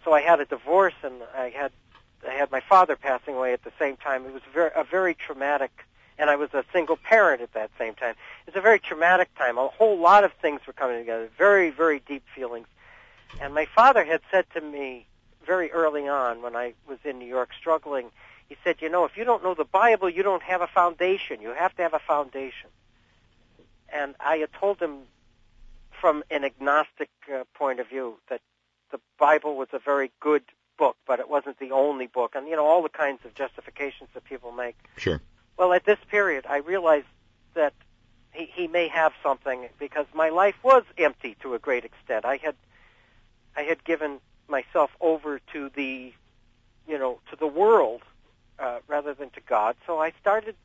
so 0.06 0.12
I 0.12 0.22
had 0.22 0.38
a 0.40 0.44
divorce, 0.44 0.94
and 1.02 1.14
I 1.36 1.50
had 1.50 1.72
I 2.26 2.32
had 2.32 2.50
my 2.50 2.60
father 2.60 2.96
passing 2.96 3.34
away 3.34 3.52
at 3.52 3.64
the 3.64 3.72
same 3.78 3.96
time. 3.96 4.24
It 4.24 4.32
was 4.32 4.42
very, 4.54 4.70
a 4.74 4.84
very 4.84 5.14
traumatic, 5.14 5.84
and 6.16 6.30
I 6.30 6.36
was 6.36 6.54
a 6.54 6.64
single 6.72 6.96
parent 6.96 7.42
at 7.42 7.52
that 7.54 7.70
same 7.76 7.94
time. 7.94 8.14
It 8.46 8.54
was 8.54 8.56
a 8.56 8.60
very 8.60 8.78
traumatic 8.78 9.34
time. 9.36 9.58
A 9.58 9.66
whole 9.66 9.98
lot 9.98 10.22
of 10.24 10.32
things 10.40 10.60
were 10.66 10.72
coming 10.72 10.98
together. 10.98 11.28
Very, 11.36 11.70
very 11.70 12.00
deep 12.00 12.22
feelings. 12.34 12.68
And 13.40 13.52
my 13.52 13.66
father 13.66 14.04
had 14.04 14.20
said 14.30 14.46
to 14.54 14.60
me 14.60 15.06
very 15.44 15.70
early 15.72 16.08
on 16.08 16.40
when 16.40 16.54
I 16.56 16.74
was 16.88 16.98
in 17.04 17.18
New 17.18 17.26
York 17.26 17.50
struggling, 17.58 18.10
he 18.48 18.56
said, 18.62 18.76
"You 18.80 18.88
know, 18.88 19.04
if 19.04 19.16
you 19.16 19.24
don't 19.24 19.42
know 19.42 19.54
the 19.54 19.64
Bible, 19.64 20.08
you 20.08 20.22
don't 20.22 20.44
have 20.44 20.62
a 20.62 20.68
foundation. 20.68 21.42
You 21.42 21.50
have 21.50 21.74
to 21.76 21.82
have 21.82 21.94
a 21.94 21.98
foundation." 21.98 22.70
And 23.88 24.14
I 24.20 24.36
had 24.38 24.52
told 24.52 24.80
him 24.80 25.02
from 26.00 26.22
an 26.30 26.44
agnostic 26.44 27.10
uh, 27.32 27.42
point 27.54 27.80
of 27.80 27.88
view 27.88 28.18
that 28.28 28.40
the 28.90 29.00
Bible 29.18 29.56
was 29.56 29.68
a 29.72 29.78
very 29.78 30.10
good 30.20 30.42
book, 30.78 30.96
but 31.06 31.20
it 31.20 31.28
wasn't 31.28 31.58
the 31.58 31.72
only 31.72 32.06
book, 32.06 32.34
and 32.34 32.48
you 32.48 32.56
know 32.56 32.66
all 32.66 32.82
the 32.82 32.88
kinds 32.88 33.24
of 33.24 33.34
justifications 33.34 34.10
that 34.14 34.24
people 34.24 34.52
make. 34.52 34.76
Sure. 34.96 35.20
Well, 35.56 35.72
at 35.72 35.84
this 35.84 35.98
period, 36.10 36.46
I 36.48 36.58
realized 36.58 37.06
that 37.54 37.72
he, 38.32 38.50
he 38.52 38.68
may 38.68 38.88
have 38.88 39.12
something 39.22 39.68
because 39.78 40.06
my 40.14 40.28
life 40.28 40.56
was 40.62 40.84
empty 40.98 41.36
to 41.40 41.54
a 41.54 41.58
great 41.58 41.84
extent. 41.84 42.24
I 42.24 42.36
had 42.36 42.54
I 43.56 43.62
had 43.62 43.82
given 43.84 44.20
myself 44.48 44.90
over 45.00 45.40
to 45.52 45.70
the 45.74 46.12
you 46.86 46.98
know 46.98 47.20
to 47.30 47.36
the 47.36 47.46
world 47.46 48.02
uh, 48.58 48.78
rather 48.86 49.14
than 49.14 49.30
to 49.30 49.40
God. 49.40 49.76
So 49.86 49.98
I 49.98 50.12
started 50.20 50.56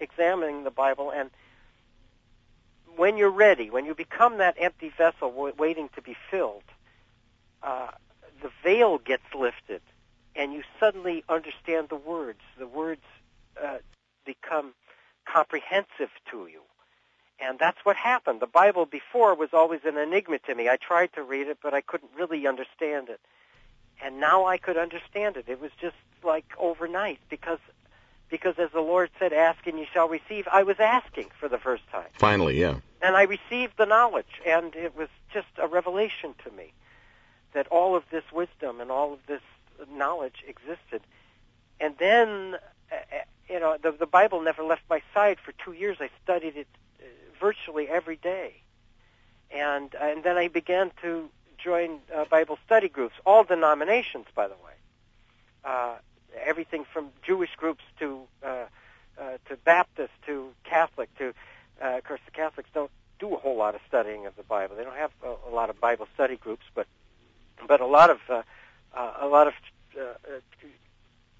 examining 0.00 0.64
the 0.64 0.70
Bible 0.70 1.10
and 1.10 1.30
when 2.96 3.16
you're 3.16 3.30
ready, 3.30 3.70
when 3.70 3.84
you 3.84 3.94
become 3.94 4.38
that 4.38 4.56
empty 4.58 4.92
vessel 4.96 5.52
waiting 5.58 5.88
to 5.94 6.02
be 6.02 6.16
filled, 6.30 6.62
uh, 7.64 7.88
the 8.42 8.50
veil 8.62 8.98
gets 8.98 9.24
lifted, 9.34 9.80
and 10.36 10.52
you 10.52 10.62
suddenly 10.78 11.24
understand 11.28 11.88
the 11.88 11.96
words. 11.96 12.40
The 12.58 12.66
words 12.66 13.02
uh, 13.62 13.78
become 14.26 14.74
comprehensive 15.26 16.10
to 16.30 16.46
you. 16.46 16.60
And 17.40 17.58
that's 17.58 17.78
what 17.84 17.96
happened. 17.96 18.40
The 18.40 18.46
Bible 18.46 18.86
before 18.86 19.34
was 19.34 19.50
always 19.52 19.80
an 19.84 19.96
enigma 19.96 20.38
to 20.40 20.54
me. 20.54 20.68
I 20.68 20.76
tried 20.76 21.12
to 21.14 21.22
read 21.22 21.48
it, 21.48 21.58
but 21.62 21.74
I 21.74 21.80
couldn't 21.80 22.10
really 22.16 22.46
understand 22.46 23.08
it. 23.08 23.20
And 24.02 24.20
now 24.20 24.44
I 24.44 24.58
could 24.58 24.76
understand 24.76 25.36
it. 25.36 25.46
It 25.48 25.60
was 25.60 25.70
just 25.80 25.96
like 26.22 26.46
overnight 26.58 27.20
because 27.28 27.58
because 28.30 28.54
as 28.58 28.70
the 28.72 28.80
Lord 28.80 29.10
said, 29.18 29.32
ask 29.32 29.66
and 29.66 29.78
you 29.78 29.86
shall 29.92 30.08
receive, 30.08 30.48
I 30.50 30.64
was 30.64 30.80
asking 30.80 31.28
for 31.38 31.48
the 31.48 31.58
first 31.58 31.82
time. 31.92 32.08
Finally, 32.18 32.58
yeah. 32.58 32.76
And 33.00 33.14
I 33.14 33.24
received 33.24 33.74
the 33.76 33.84
knowledge, 33.84 34.40
and 34.44 34.74
it 34.74 34.96
was 34.96 35.08
just 35.32 35.46
a 35.58 35.68
revelation 35.68 36.34
to 36.44 36.50
me 36.50 36.72
that 37.54 37.66
all 37.68 37.96
of 37.96 38.04
this 38.10 38.24
wisdom 38.32 38.80
and 38.80 38.90
all 38.90 39.12
of 39.12 39.20
this 39.26 39.40
knowledge 39.90 40.44
existed. 40.46 41.00
And 41.80 41.94
then, 41.98 42.56
uh, 42.92 42.94
uh, 42.94 43.16
you 43.48 43.60
know, 43.60 43.76
the, 43.82 43.92
the 43.92 44.06
Bible 44.06 44.42
never 44.42 44.62
left 44.62 44.82
my 44.88 45.02
side. 45.12 45.38
For 45.44 45.52
two 45.52 45.72
years, 45.72 45.96
I 46.00 46.10
studied 46.22 46.56
it 46.56 46.68
uh, 47.00 47.04
virtually 47.40 47.88
every 47.88 48.16
day. 48.16 48.54
And, 49.50 49.94
and 50.00 50.22
then 50.22 50.36
I 50.36 50.48
began 50.48 50.90
to 51.02 51.28
join 51.56 52.00
uh, 52.14 52.24
Bible 52.26 52.58
study 52.66 52.88
groups, 52.88 53.14
all 53.24 53.44
denominations, 53.44 54.26
by 54.34 54.48
the 54.48 54.54
way. 54.54 54.72
Uh, 55.64 55.96
everything 56.44 56.84
from 56.92 57.08
Jewish 57.22 57.54
groups 57.56 57.82
to 57.98 58.20
uh, 58.42 58.64
uh, 59.16 59.38
to 59.48 59.56
Baptist 59.64 60.12
to 60.26 60.50
Catholic 60.64 61.08
to, 61.18 61.32
uh, 61.80 61.98
of 61.98 62.04
course, 62.04 62.20
the 62.24 62.32
Catholics 62.32 62.68
don't 62.74 62.90
do 63.20 63.32
a 63.34 63.38
whole 63.38 63.56
lot 63.56 63.74
of 63.76 63.80
studying 63.86 64.26
of 64.26 64.34
the 64.36 64.42
Bible. 64.42 64.74
They 64.76 64.82
don't 64.82 64.96
have 64.96 65.12
a, 65.22 65.34
a 65.48 65.52
lot 65.52 65.70
of 65.70 65.80
Bible 65.80 66.08
study 66.14 66.36
groups, 66.36 66.64
but 66.74 66.86
but 67.66 67.80
a 67.80 67.86
lot 67.86 68.10
of 68.10 68.18
uh, 68.28 68.42
uh, 68.94 69.12
a 69.20 69.26
lot 69.26 69.46
of 69.48 69.54
uh, 69.96 70.02
uh, 70.02 70.40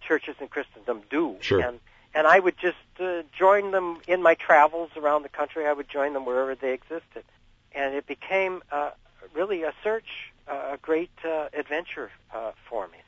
churches 0.01 0.37
in 0.41 0.49
Christendom 0.49 1.03
do. 1.11 1.37
Sure. 1.41 1.61
And 1.61 1.81
and 2.15 2.27
I 2.27 2.39
would 2.39 2.57
just 2.59 2.77
uh, 3.01 3.23
join 3.37 3.73
them 3.73 3.99
in 4.07 4.23
my 4.23 4.35
travels 4.35 4.91
around 4.97 5.23
the 5.23 5.29
country. 5.29 5.67
I 5.67 5.73
would 5.73 5.89
join 5.89 6.13
them 6.13 6.25
wherever 6.25 6.55
they 6.55 6.73
existed, 6.73 7.25
and 7.73 7.95
it 7.95 8.07
became 8.07 8.63
uh, 8.71 8.91
really 9.35 9.65
a 9.65 9.73
search, 9.83 10.33
uh, 10.47 10.75
a 10.75 10.79
great 10.81 11.11
uh, 11.25 11.49
adventure 11.53 12.11
uh, 12.33 12.53
for 12.69 12.87
me. 12.89 12.99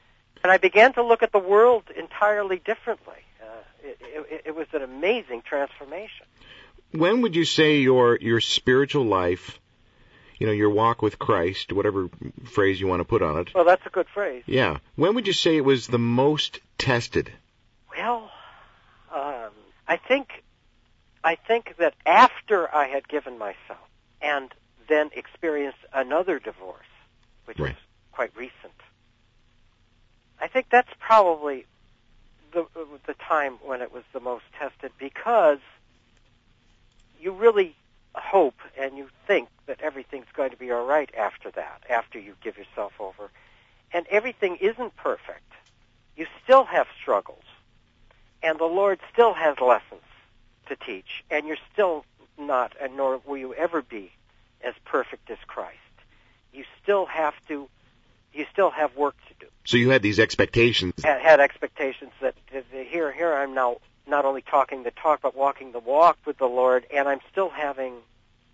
And 0.43 0.53
I 0.53 0.59
began 0.59 0.93
to 0.95 1.03
look 1.03 1.23
at 1.23 1.33
the 1.33 1.39
world 1.39 1.85
entirely 1.97 2.59
differently. 2.59 3.15
Uh, 3.41 3.47
it, 3.83 3.99
it, 4.01 4.43
it 4.47 4.57
was 4.57 4.67
an 4.73 4.83
amazing 4.83 5.43
transformation. 5.43 6.27
When 6.93 7.23
would 7.23 7.35
you 7.37 7.45
say 7.45 7.79
your 7.79 8.17
your 8.17 8.41
spiritual 8.41 9.05
life, 9.05 9.61
you 10.39 10.47
know, 10.47 10.53
your 10.53 10.71
walk 10.71 11.03
with 11.03 11.19
Christ, 11.19 11.73
whatever 11.73 12.09
phrase 12.45 12.81
you 12.81 12.87
want 12.87 13.01
to 13.01 13.05
put 13.05 13.23
on 13.23 13.39
it, 13.39 13.55
Well, 13.55 13.65
that's 13.65 13.85
a 13.87 13.91
good 13.91 14.07
phrase. 14.13 14.43
yeah, 14.47 14.79
when 14.97 15.15
would 15.15 15.27
you 15.27 15.33
say 15.33 15.57
it 15.57 15.65
was 15.65 15.87
the 15.87 15.99
most 15.99 16.61
tested? 16.79 17.33
Well, 17.97 18.31
um, 19.15 19.51
I 19.89 19.97
think 19.97 20.43
I 21.25 21.35
think 21.37 21.75
that 21.79 21.95
after 22.05 22.73
I 22.73 22.87
had 22.89 23.09
given 23.09 23.39
myself 23.39 23.79
and 24.21 24.53
then 24.89 25.11
experienced 25.15 25.79
another 25.93 26.39
divorce, 26.39 26.87
which 27.47 27.59
Right. 27.59 27.75
was 27.75 27.83
quite 28.13 28.37
recent, 28.37 28.75
I 30.41 30.49
think 30.49 30.67
that's 30.71 30.93
probably 31.01 31.65
the 32.53 32.67
the 33.07 33.15
time 33.15 33.55
when 33.65 33.81
it 33.83 33.93
was 33.93 34.05
the 34.13 34.21
most 34.21 34.45
tested 34.59 34.93
because 34.99 35.59
you 37.21 37.33
really 37.33 37.75
hope 38.21 38.55
and 38.79 38.97
you 38.97 39.09
think 39.27 39.49
that 39.67 39.81
everything's 39.81 40.27
going 40.35 40.51
to 40.51 40.57
be 40.57 40.71
all 40.71 40.85
right 40.87 41.11
after 41.17 41.51
that, 41.53 41.83
after 41.89 42.19
you 42.19 42.35
give 42.43 42.57
yourself 42.57 42.93
over. 42.99 43.31
And 43.93 44.07
everything 44.11 44.57
isn't 44.61 44.97
perfect. 44.97 45.53
You 46.17 46.27
still 46.43 46.65
have 46.65 46.87
struggles. 47.01 47.45
And 48.43 48.59
the 48.59 48.65
Lord 48.65 49.01
still 49.13 49.35
has 49.35 49.57
lessons 49.61 50.03
to 50.69 50.77
teach. 50.77 51.25
And 51.31 51.47
you're 51.47 51.57
still 51.73 52.05
not, 52.39 52.75
and 52.81 52.97
nor 52.97 53.21
will 53.27 53.39
you 53.39 53.55
ever 53.55 53.83
be, 53.83 54.13
as 54.63 54.75
perfect 54.85 55.31
as 55.31 55.39
Christ. 55.47 55.77
You 56.53 56.65
still 56.83 57.07
have 57.07 57.35
to, 57.49 57.69
you 58.33 58.47
still 58.53 58.71
have 58.71 58.97
work 58.97 59.17
to 59.29 59.35
do 59.41 59.47
So 59.65 59.77
you 59.77 59.91
had 59.91 60.03
these 60.03 60.19
expectations. 60.19 60.95
had, 61.05 61.21
had 61.21 61.41
expectations 61.41 62.13
that, 62.21 62.35
that 62.53 62.65
that 62.73 62.87
here 62.87 63.13
here 63.13 63.33
I'm 63.33 63.55
now 63.55 63.77
not 64.07 64.25
only 64.25 64.43
talking 64.43 64.83
the 64.83 64.91
talk 64.91 65.21
but 65.23 65.37
walking 65.37 65.73
the 65.73 65.79
walk 65.79 66.19
with 66.27 66.39
the 66.39 66.47
Lord, 66.47 66.87
and 66.95 67.09
I'm 67.09 67.21
still 67.31 67.51
having, 67.51 67.95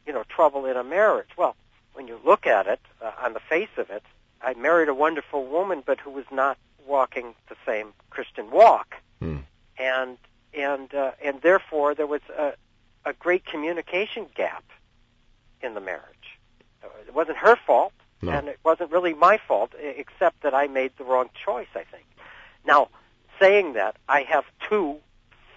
you 0.06 0.12
know, 0.12 0.25
trouble 0.28 0.66
in 0.66 0.76
a 0.76 0.85
marriage. 0.85 1.28
Well, 1.37 1.56
when 1.94 2.09
you 2.09 2.18
look 2.25 2.47
at 2.47 2.66
it 2.66 2.80
uh, 3.02 3.12
on 3.23 3.32
the 3.35 3.40
face 3.40 3.68
of 3.76 3.90
it, 3.90 4.02
I 4.42 4.54
married 4.54 4.88
a 4.88 4.94
wonderful 4.94 5.44
woman, 5.47 5.82
but 5.85 6.00
who 6.00 6.11
was 6.11 6.25
not 6.30 6.59
walking 6.87 7.35
the 7.49 7.56
same 7.66 7.92
Christian 8.11 8.50
walk, 8.50 8.97
Hmm. 9.21 9.38
and 9.78 10.18
and 10.54 10.92
uh, 10.94 11.12
and 11.25 11.40
therefore 11.42 11.94
there 11.94 12.06
was 12.09 12.23
a 12.37 12.54
a 13.04 13.12
great 13.12 13.44
communication 13.44 14.26
gap 14.35 14.64
in 15.61 15.75
the 15.75 15.80
marriage. 15.80 16.38
Uh, 16.82 16.88
It 17.06 17.14
wasn't 17.14 17.38
her 17.38 17.56
fault 17.56 17.92
No. 18.21 18.32
and 18.32 18.49
it 18.49 18.59
wasn't 18.64 18.90
really 18.90 19.14
my 19.14 19.38
fault, 19.38 19.73
except 19.78 20.42
that 20.42 20.54
I 20.54 20.66
made 20.66 20.92
the 20.99 21.04
wrong 21.04 21.28
choice. 21.44 21.68
I 21.75 21.85
think. 21.85 22.06
Now, 22.64 22.88
saying 23.40 23.73
that, 23.75 23.97
I 24.09 24.23
have 24.23 24.44
two 24.68 24.99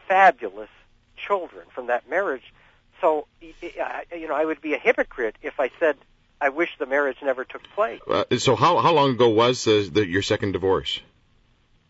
fabulous 0.07 0.69
children 1.17 1.65
from 1.73 1.87
that 1.87 2.09
marriage. 2.09 2.53
So, 3.01 3.27
I- 3.41 4.05
you 4.15 4.27
know, 4.27 4.35
I 4.35 4.45
would 4.45 4.61
be 4.61 4.73
a 4.73 4.77
hypocrite 4.77 5.35
if 5.41 5.59
I 5.59 5.69
said 5.79 5.97
I 6.41 6.49
wish 6.49 6.69
the 6.77 6.85
marriage 6.85 7.17
never 7.23 7.45
took 7.45 7.63
place. 7.75 8.01
Uh, 8.07 8.25
so 8.37 8.55
how 8.55 8.77
how 8.79 8.93
long 8.93 9.11
ago 9.11 9.29
was 9.29 9.63
the, 9.63 9.89
the, 9.91 10.05
your 10.05 10.21
second 10.21 10.51
divorce? 10.51 10.99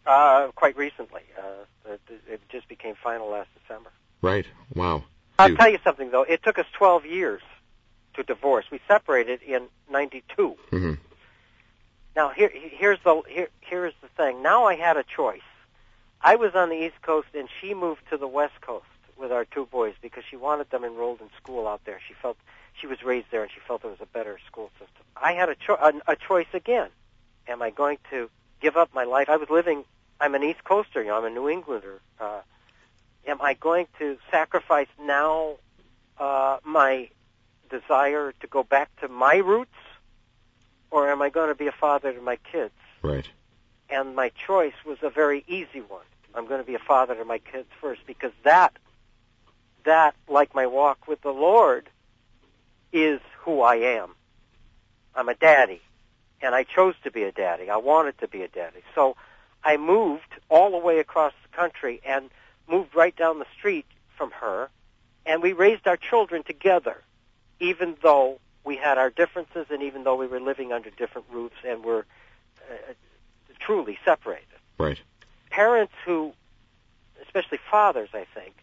Uh, 0.05 0.49
quite 0.53 0.77
recently, 0.77 1.21
uh, 1.37 1.91
it, 1.93 2.01
it 2.29 2.41
just 2.49 2.67
became 2.67 2.93
final 3.03 3.27
last 3.29 3.49
December. 3.59 3.89
Right. 4.21 4.45
Wow. 4.75 5.03
I'll 5.39 5.47
Dude. 5.49 5.57
tell 5.57 5.69
you 5.69 5.79
something 5.83 6.11
though. 6.11 6.21
It 6.23 6.43
took 6.43 6.59
us 6.59 6.67
12 6.73 7.05
years 7.07 7.41
to 8.13 8.23
divorce. 8.23 8.65
We 8.71 8.79
separated 8.87 9.41
in 9.41 9.63
'92. 9.89 10.55
hmm 10.69 10.93
Now 12.15 12.29
here 12.29 12.51
here's 12.53 12.99
the 13.03 13.21
here 13.27 13.49
here's 13.61 13.93
the 14.01 14.07
thing. 14.09 14.43
Now 14.43 14.65
I 14.65 14.75
had 14.75 14.95
a 14.97 15.03
choice. 15.03 15.41
I 16.25 16.37
was 16.37 16.55
on 16.55 16.69
the 16.69 16.75
East 16.75 16.99
Coast 17.03 17.27
and 17.35 17.47
she 17.61 17.75
moved 17.75 18.01
to 18.09 18.17
the 18.17 18.27
West 18.27 18.59
Coast 18.59 18.87
with 19.15 19.31
our 19.31 19.45
two 19.45 19.67
boys 19.67 19.93
because 20.01 20.23
she 20.27 20.35
wanted 20.35 20.71
them 20.71 20.83
enrolled 20.83 21.21
in 21.21 21.29
school 21.37 21.67
out 21.67 21.85
there. 21.85 21.99
She 22.07 22.15
felt 22.15 22.35
she 22.81 22.87
was 22.87 23.03
raised 23.03 23.27
there 23.29 23.43
and 23.43 23.51
she 23.51 23.59
felt 23.67 23.83
there 23.83 23.91
was 23.91 24.01
a 24.01 24.07
better 24.07 24.39
school 24.47 24.71
system. 24.79 25.03
I 25.15 25.33
had 25.33 25.49
a, 25.49 25.55
cho- 25.55 25.77
a, 25.79 26.13
a 26.13 26.15
choice 26.15 26.47
again. 26.51 26.89
Am 27.47 27.61
I 27.61 27.69
going 27.69 27.99
to 28.09 28.31
give 28.59 28.75
up 28.75 28.89
my 28.91 29.03
life? 29.03 29.29
I 29.29 29.37
was 29.37 29.51
living. 29.51 29.83
I'm 30.19 30.33
an 30.33 30.43
East 30.43 30.63
Coaster. 30.63 31.03
You 31.03 31.09
know, 31.09 31.17
I'm 31.19 31.25
a 31.25 31.29
New 31.29 31.47
Englander. 31.47 32.01
Uh, 32.19 32.41
am 33.27 33.39
I 33.39 33.53
going 33.53 33.85
to 33.99 34.17
sacrifice 34.31 34.87
now 34.99 35.57
uh, 36.17 36.57
my 36.65 37.09
desire 37.69 38.33
to 38.39 38.47
go 38.47 38.63
back 38.63 38.89
to 39.01 39.07
my 39.07 39.35
roots, 39.35 39.77
or 40.89 41.07
am 41.11 41.21
I 41.21 41.29
going 41.29 41.49
to 41.49 41.55
be 41.55 41.67
a 41.67 41.71
father 41.71 42.11
to 42.11 42.21
my 42.21 42.37
kids? 42.51 42.73
Right. 43.03 43.29
And 43.91 44.15
my 44.15 44.31
choice 44.47 44.73
was 44.87 44.97
a 45.03 45.11
very 45.11 45.43
easy 45.47 45.81
one. 45.81 46.01
I'm 46.35 46.47
going 46.47 46.59
to 46.59 46.65
be 46.65 46.75
a 46.75 46.79
father 46.79 47.15
to 47.15 47.25
my 47.25 47.37
kids 47.39 47.67
first 47.81 48.01
because 48.05 48.31
that, 48.43 48.73
that, 49.85 50.15
like 50.27 50.53
my 50.53 50.67
walk 50.67 51.07
with 51.07 51.21
the 51.21 51.31
Lord, 51.31 51.89
is 52.91 53.19
who 53.39 53.61
I 53.61 53.75
am. 53.75 54.11
I'm 55.15 55.29
a 55.29 55.35
daddy, 55.35 55.81
and 56.41 56.53
I 56.53 56.63
chose 56.63 56.95
to 57.03 57.11
be 57.11 57.23
a 57.23 57.31
daddy. 57.31 57.69
I 57.69 57.77
wanted 57.77 58.17
to 58.19 58.27
be 58.27 58.41
a 58.41 58.47
daddy. 58.47 58.81
So 58.93 59.15
I 59.63 59.77
moved 59.77 60.23
all 60.49 60.71
the 60.71 60.77
way 60.77 60.99
across 60.99 61.33
the 61.43 61.55
country 61.55 62.01
and 62.05 62.29
moved 62.69 62.95
right 62.95 63.15
down 63.15 63.39
the 63.39 63.45
street 63.57 63.85
from 64.17 64.31
her, 64.31 64.69
and 65.25 65.41
we 65.41 65.53
raised 65.53 65.87
our 65.87 65.97
children 65.97 66.43
together, 66.43 67.01
even 67.59 67.95
though 68.03 68.39
we 68.63 68.75
had 68.75 68.97
our 68.97 69.09
differences 69.09 69.67
and 69.69 69.83
even 69.83 70.03
though 70.03 70.15
we 70.15 70.27
were 70.27 70.39
living 70.39 70.73
under 70.73 70.89
different 70.89 71.27
roofs 71.31 71.55
and 71.65 71.83
were 71.83 72.05
uh, 72.69 72.93
truly 73.59 73.97
separated. 74.03 74.45
Right. 74.77 74.99
Parents 75.49 75.93
who, 76.05 76.33
especially 77.23 77.59
fathers, 77.71 78.09
I 78.13 78.25
think, 78.33 78.55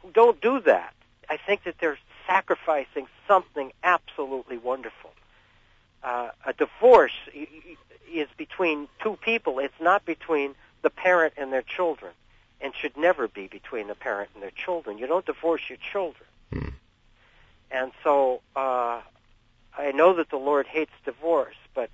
who 0.00 0.10
don't 0.10 0.40
do 0.40 0.60
that, 0.60 0.94
I 1.28 1.36
think 1.36 1.64
that 1.64 1.76
they're 1.80 1.98
sacrificing 2.26 3.06
something 3.26 3.72
absolutely 3.82 4.58
wonderful. 4.58 5.10
Uh, 6.02 6.30
a 6.44 6.52
divorce 6.52 7.12
is 8.12 8.28
between 8.36 8.88
two 9.02 9.16
people. 9.16 9.58
It's 9.58 9.80
not 9.80 10.04
between 10.04 10.54
the 10.82 10.90
parent 10.90 11.34
and 11.36 11.52
their 11.52 11.62
children, 11.62 12.12
and 12.60 12.72
should 12.74 12.96
never 12.96 13.26
be 13.26 13.48
between 13.48 13.88
the 13.88 13.94
parent 13.94 14.30
and 14.34 14.42
their 14.42 14.52
children. 14.52 14.98
You 14.98 15.06
don't 15.06 15.26
divorce 15.26 15.62
your 15.68 15.78
children. 15.78 16.28
Hmm. 16.52 16.68
And 17.70 17.92
so 18.04 18.40
uh, 18.54 19.00
I 19.76 19.92
know 19.92 20.14
that 20.14 20.30
the 20.30 20.36
Lord 20.36 20.66
hates 20.66 20.92
divorce, 21.04 21.56
but 21.74 21.90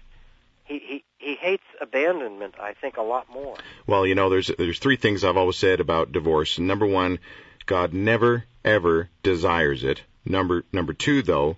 he, 0.72 0.78
he 0.78 1.04
he 1.18 1.34
hates 1.34 1.64
abandonment. 1.80 2.54
I 2.60 2.72
think 2.74 2.96
a 2.96 3.02
lot 3.02 3.28
more. 3.30 3.56
Well, 3.86 4.06
you 4.06 4.14
know, 4.14 4.30
there's 4.30 4.50
there's 4.58 4.78
three 4.78 4.96
things 4.96 5.24
I've 5.24 5.36
always 5.36 5.56
said 5.56 5.80
about 5.80 6.12
divorce. 6.12 6.58
Number 6.58 6.86
one, 6.86 7.18
God 7.66 7.92
never 7.92 8.44
ever 8.64 9.08
desires 9.22 9.84
it. 9.84 10.02
Number 10.24 10.64
number 10.72 10.92
two, 10.92 11.22
though, 11.22 11.56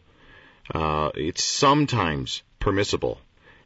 uh, 0.75 1.11
it's 1.15 1.45
sometimes 1.45 2.43
permissible. 2.59 3.19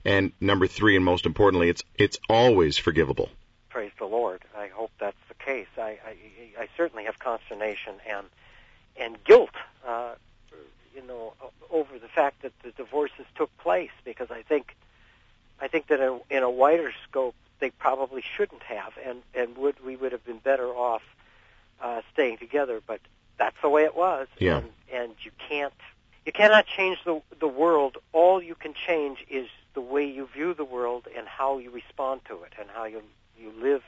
And 0.05 0.33
number 0.41 0.67
three, 0.67 0.97
and 0.97 1.05
most 1.05 1.27
importantly, 1.27 1.69
it's 1.69 1.83
it's 1.95 2.19
always 2.29 2.77
forgivable. 2.79 3.31
Praise 3.69 3.93
the 3.99 4.07
Lord. 4.07 4.43
I 4.57 4.69
hope 4.69 4.91
that's 4.99 5.17
the 5.29 5.35
case. 5.35 5.69
I 5.77 5.99
I, 6.07 6.63
I 6.63 6.69
certainly 6.77 7.05
have 7.05 7.19
consternation 7.19 7.95
and 8.09 8.27
and 8.97 9.25
guilt, 9.25 9.51
uh, 9.87 10.15
you 10.95 11.07
know, 11.07 11.33
over 11.71 11.99
the 11.99 12.09
fact 12.09 12.43
that 12.43 12.53
the 12.63 12.73
divorces 12.73 13.27
took 13.37 13.57
place 13.59 13.93
because 14.05 14.31
I 14.31 14.43
think 14.43 14.75
I 15.61 15.69
think 15.69 15.89
that 15.89 16.01
in, 16.01 16.21
in 16.31 16.43
a 16.43 16.51
wider 16.51 16.93
scope 17.09 17.35
they 17.61 17.71
probably 17.71 18.23
shouldn't 18.37 18.63
have, 18.63 18.93
and 19.05 19.23
and 19.35 19.57
would 19.57 19.85
we 19.85 19.97
would 19.97 20.13
have 20.13 20.25
been 20.25 20.39
better 20.39 20.69
off 20.69 21.03
uh, 21.81 22.03
staying 22.13 22.39
together. 22.39 22.81
But 22.87 23.01
that's 23.37 23.57
the 23.63 23.69
way 23.69 23.85
it 23.85 23.97
was, 23.97 24.29
Yeah. 24.39 24.59
and 24.59 24.71
and 24.93 25.13
you 25.23 25.31
can't 25.49 25.75
you 26.27 26.33
cannot 26.33 26.67
change 26.67 26.99
the 27.05 27.21
the 27.41 27.49
world. 27.49 27.99
All 28.13 28.43
you 28.43 28.55
can 28.55 28.75
change 28.75 29.25
is 29.29 29.49
the 29.75 29.81
way 29.81 30.05
you 30.05 30.27
view 30.27 30.55
the 30.55 30.65
world 30.65 31.07
and 31.17 31.27
how 31.27 31.59
you 31.59 31.71
respond 31.71 32.21
to 32.27 32.43
it 32.45 32.53
and 32.59 32.69
how 32.73 32.85
you 32.85 33.03
you 33.41 33.53
live 33.61 33.83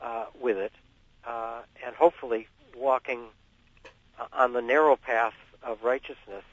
uh, 0.00 0.26
with 0.40 0.56
it, 0.56 0.72
uh, 1.26 1.60
and 1.84 1.94
hopefully 1.94 2.46
walking 2.76 3.20
uh, 4.18 4.26
on 4.32 4.52
the 4.52 4.62
narrow 4.62 4.96
path 4.96 5.34
of 5.62 5.82
righteousness 5.82 6.44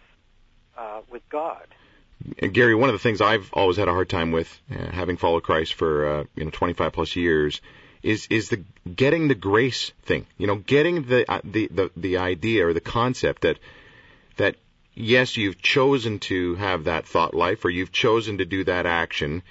uh, 0.77 1.01
with 1.09 1.27
God. 1.29 1.67
Gary, 2.37 2.75
one 2.75 2.89
of 2.89 2.93
the 2.93 2.99
things 2.99 3.21
I've 3.21 3.49
always 3.53 3.77
had 3.77 3.87
a 3.87 3.91
hard 3.91 4.09
time 4.09 4.31
with, 4.31 4.59
uh, 4.69 4.91
having 4.91 5.15
followed 5.15 5.43
Christ 5.43 5.73
for 5.73 6.07
uh, 6.07 6.23
you 6.35 6.43
know 6.43 6.51
25 6.51 6.91
plus 6.91 7.15
years, 7.15 7.61
is 8.03 8.27
is 8.29 8.49
the 8.49 8.63
getting 8.93 9.27
the 9.27 9.35
grace 9.35 9.91
thing. 10.03 10.25
You 10.37 10.47
know, 10.47 10.55
getting 10.55 11.03
the 11.03 11.29
uh, 11.31 11.41
the 11.43 11.67
the 11.67 11.91
the 11.95 12.17
idea 12.17 12.67
or 12.67 12.73
the 12.73 12.81
concept 12.81 13.43
that 13.43 13.57
that 14.35 14.57
yes, 14.93 15.37
you've 15.37 15.61
chosen 15.61 16.19
to 16.19 16.55
have 16.55 16.85
that 16.85 17.07
thought 17.07 17.33
life 17.33 17.63
or 17.63 17.69
you've 17.69 17.91
chosen 17.91 18.39
to 18.39 18.45
do 18.45 18.65
that 18.65 18.85
action, 18.85 19.41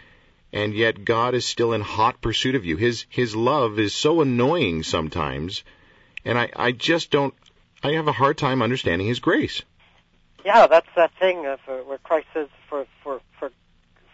and 0.52 0.74
yet 0.74 1.04
God 1.04 1.34
is 1.34 1.46
still 1.46 1.72
in 1.72 1.80
hot 1.80 2.20
pursuit 2.20 2.54
of 2.54 2.66
you. 2.66 2.76
His 2.76 3.06
His 3.08 3.34
love 3.34 3.78
is 3.78 3.94
so 3.94 4.20
annoying 4.20 4.82
sometimes, 4.82 5.64
and 6.24 6.38
I 6.38 6.50
I 6.54 6.72
just 6.72 7.10
don't. 7.10 7.34
I 7.82 7.92
have 7.92 8.08
a 8.08 8.12
hard 8.12 8.36
time 8.36 8.60
understanding 8.62 9.06
His 9.06 9.20
grace. 9.20 9.62
Yeah, 10.44 10.66
that's 10.66 10.88
that 10.96 11.12
thing 11.18 11.46
of, 11.46 11.60
uh, 11.68 11.78
where 11.78 11.98
Christ 11.98 12.26
says, 12.34 12.48
"For 12.68 12.86
for 13.02 13.20
for 13.38 13.50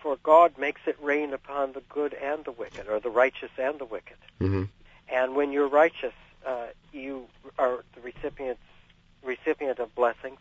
for 0.02 0.16
God 0.22 0.56
makes 0.58 0.80
it 0.87 0.96
rain 1.02 1.32
upon 1.32 1.72
the 1.72 1.80
good 1.88 2.14
and 2.14 2.44
the 2.44 2.52
wicked, 2.52 2.88
or 2.88 3.00
the 3.00 3.10
righteous 3.10 3.50
and 3.58 3.78
the 3.78 3.84
wicked." 3.84 4.16
hmm 4.38 4.64
And 5.08 5.34
when 5.34 5.52
you're 5.52 5.68
righteous, 5.68 6.14
uh, 6.46 6.68
you 6.92 7.26
are 7.58 7.84
the 7.94 8.00
recipient 8.00 8.58
recipient 9.22 9.78
of 9.78 9.94
blessings. 9.94 10.38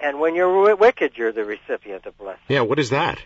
And 0.00 0.20
when 0.20 0.34
you're 0.34 0.52
wi- 0.52 0.74
wicked, 0.74 1.16
you're 1.16 1.32
the 1.32 1.44
recipient 1.44 2.04
of 2.06 2.16
blessings. 2.18 2.44
Yeah, 2.48 2.60
what 2.60 2.78
is 2.78 2.90
that? 2.90 3.18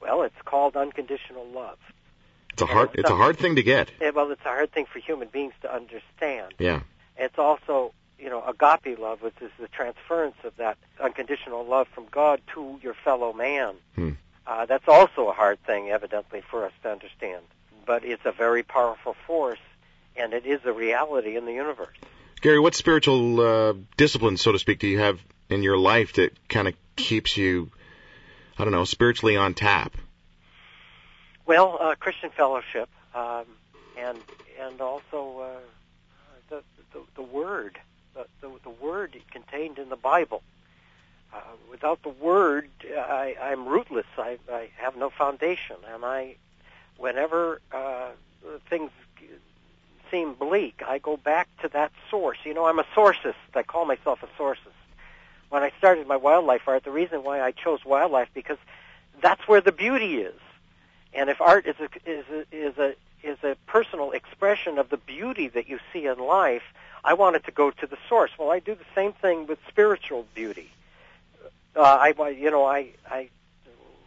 Well, 0.00 0.22
it's 0.22 0.40
called 0.44 0.76
unconditional 0.76 1.46
love. 1.46 1.78
It's 2.52 2.62
a 2.62 2.66
hard 2.66 2.90
it's 2.94 3.10
a 3.10 3.14
hard 3.16 3.38
thing 3.38 3.56
to 3.56 3.62
get. 3.62 3.90
Yeah, 4.00 4.10
well, 4.10 4.30
it's 4.30 4.40
a 4.44 4.48
hard 4.48 4.72
thing 4.72 4.86
for 4.86 4.98
human 4.98 5.28
beings 5.28 5.52
to 5.62 5.72
understand. 5.72 6.54
Yeah. 6.58 6.80
It's 7.18 7.38
also, 7.38 7.92
you 8.18 8.30
know, 8.30 8.42
agape 8.44 8.98
love, 8.98 9.22
which 9.22 9.34
is 9.40 9.50
the 9.58 9.68
transference 9.68 10.36
of 10.44 10.56
that 10.56 10.78
unconditional 11.00 11.64
love 11.64 11.88
from 11.88 12.06
God 12.10 12.40
to 12.54 12.78
your 12.82 12.94
fellow 12.94 13.32
man. 13.32 13.74
Hmm. 13.94 14.10
Uh, 14.46 14.64
that's 14.66 14.88
also 14.88 15.28
a 15.28 15.32
hard 15.32 15.62
thing, 15.64 15.90
evidently, 15.90 16.42
for 16.50 16.64
us 16.64 16.72
to 16.82 16.90
understand. 16.90 17.42
But 17.84 18.04
it's 18.04 18.24
a 18.24 18.32
very 18.32 18.62
powerful 18.62 19.16
force, 19.26 19.58
and 20.16 20.32
it 20.32 20.46
is 20.46 20.60
a 20.64 20.72
reality 20.72 21.36
in 21.36 21.46
the 21.46 21.52
universe. 21.52 21.96
Gary, 22.40 22.60
what 22.60 22.74
spiritual 22.74 23.40
uh, 23.40 23.74
disciplines, 23.96 24.40
so 24.40 24.52
to 24.52 24.58
speak, 24.58 24.78
do 24.78 24.86
you 24.86 24.98
have 24.98 25.18
in 25.48 25.62
your 25.62 25.78
life 25.78 26.14
that 26.14 26.48
kind 26.48 26.68
of 26.68 26.74
keeps 26.94 27.36
you, 27.36 27.70
I 28.58 28.64
don't 28.64 28.72
know, 28.72 28.84
spiritually 28.84 29.36
on 29.36 29.54
tap? 29.54 29.96
Well, 31.46 31.78
uh, 31.80 31.94
Christian 31.98 32.30
fellowship, 32.30 32.88
um, 33.14 33.44
and 33.96 34.18
and 34.60 34.80
also 34.80 35.40
uh, 35.40 35.60
the, 36.48 36.62
the 36.92 37.00
the 37.16 37.22
word, 37.22 37.78
the, 38.40 38.50
the 38.62 38.70
word 38.70 39.16
contained 39.30 39.78
in 39.78 39.88
the 39.88 39.96
Bible. 39.96 40.42
Uh, 41.32 41.40
without 41.70 42.02
the 42.02 42.08
word, 42.08 42.68
I, 42.96 43.36
I'm 43.40 43.66
rootless. 43.66 44.06
I, 44.16 44.38
I 44.50 44.70
have 44.76 44.96
no 44.96 45.10
foundation, 45.10 45.76
and 45.92 46.04
I, 46.04 46.36
whenever 46.96 47.60
uh, 47.72 48.10
things 48.70 48.90
seem 50.10 50.34
bleak, 50.34 50.82
I 50.86 50.98
go 50.98 51.16
back 51.16 51.48
to 51.62 51.68
that 51.68 51.92
source. 52.10 52.38
You 52.44 52.54
know, 52.54 52.66
I'm 52.66 52.78
a 52.78 52.86
sourcist. 52.94 53.34
I 53.54 53.62
call 53.62 53.84
myself 53.84 54.20
a 54.22 54.42
sourcist. 54.42 54.56
When 55.48 55.62
I 55.62 55.72
started 55.78 56.06
my 56.06 56.16
wildlife 56.16 56.62
art, 56.66 56.84
the 56.84 56.90
reason 56.90 57.22
why 57.22 57.40
I 57.40 57.52
chose 57.52 57.84
wildlife 57.84 58.28
because 58.34 58.58
that's 59.20 59.46
where 59.46 59.60
the 59.60 59.72
beauty 59.72 60.16
is. 60.18 60.40
And 61.14 61.30
if 61.30 61.40
art 61.40 61.66
is 61.66 61.76
a, 61.80 61.88
is 62.08 62.24
a, 62.30 62.44
is 62.52 62.78
a 62.78 62.94
is 63.22 63.38
a 63.42 63.56
personal 63.66 64.12
expression 64.12 64.78
of 64.78 64.88
the 64.90 64.96
beauty 64.96 65.48
that 65.48 65.68
you 65.68 65.78
see 65.92 66.06
in 66.06 66.18
life, 66.18 66.62
I 67.04 67.14
wanted 67.14 67.44
to 67.44 67.50
go 67.50 67.70
to 67.70 67.86
the 67.86 67.98
source. 68.08 68.30
Well, 68.38 68.50
I 68.50 68.58
do 68.58 68.74
the 68.74 68.84
same 68.94 69.12
thing 69.12 69.46
with 69.46 69.58
spiritual 69.68 70.26
beauty. 70.34 70.70
Uh, 71.74 71.82
I 71.82 72.30
you 72.30 72.50
know 72.50 72.64
I 72.64 72.90
I 73.08 73.28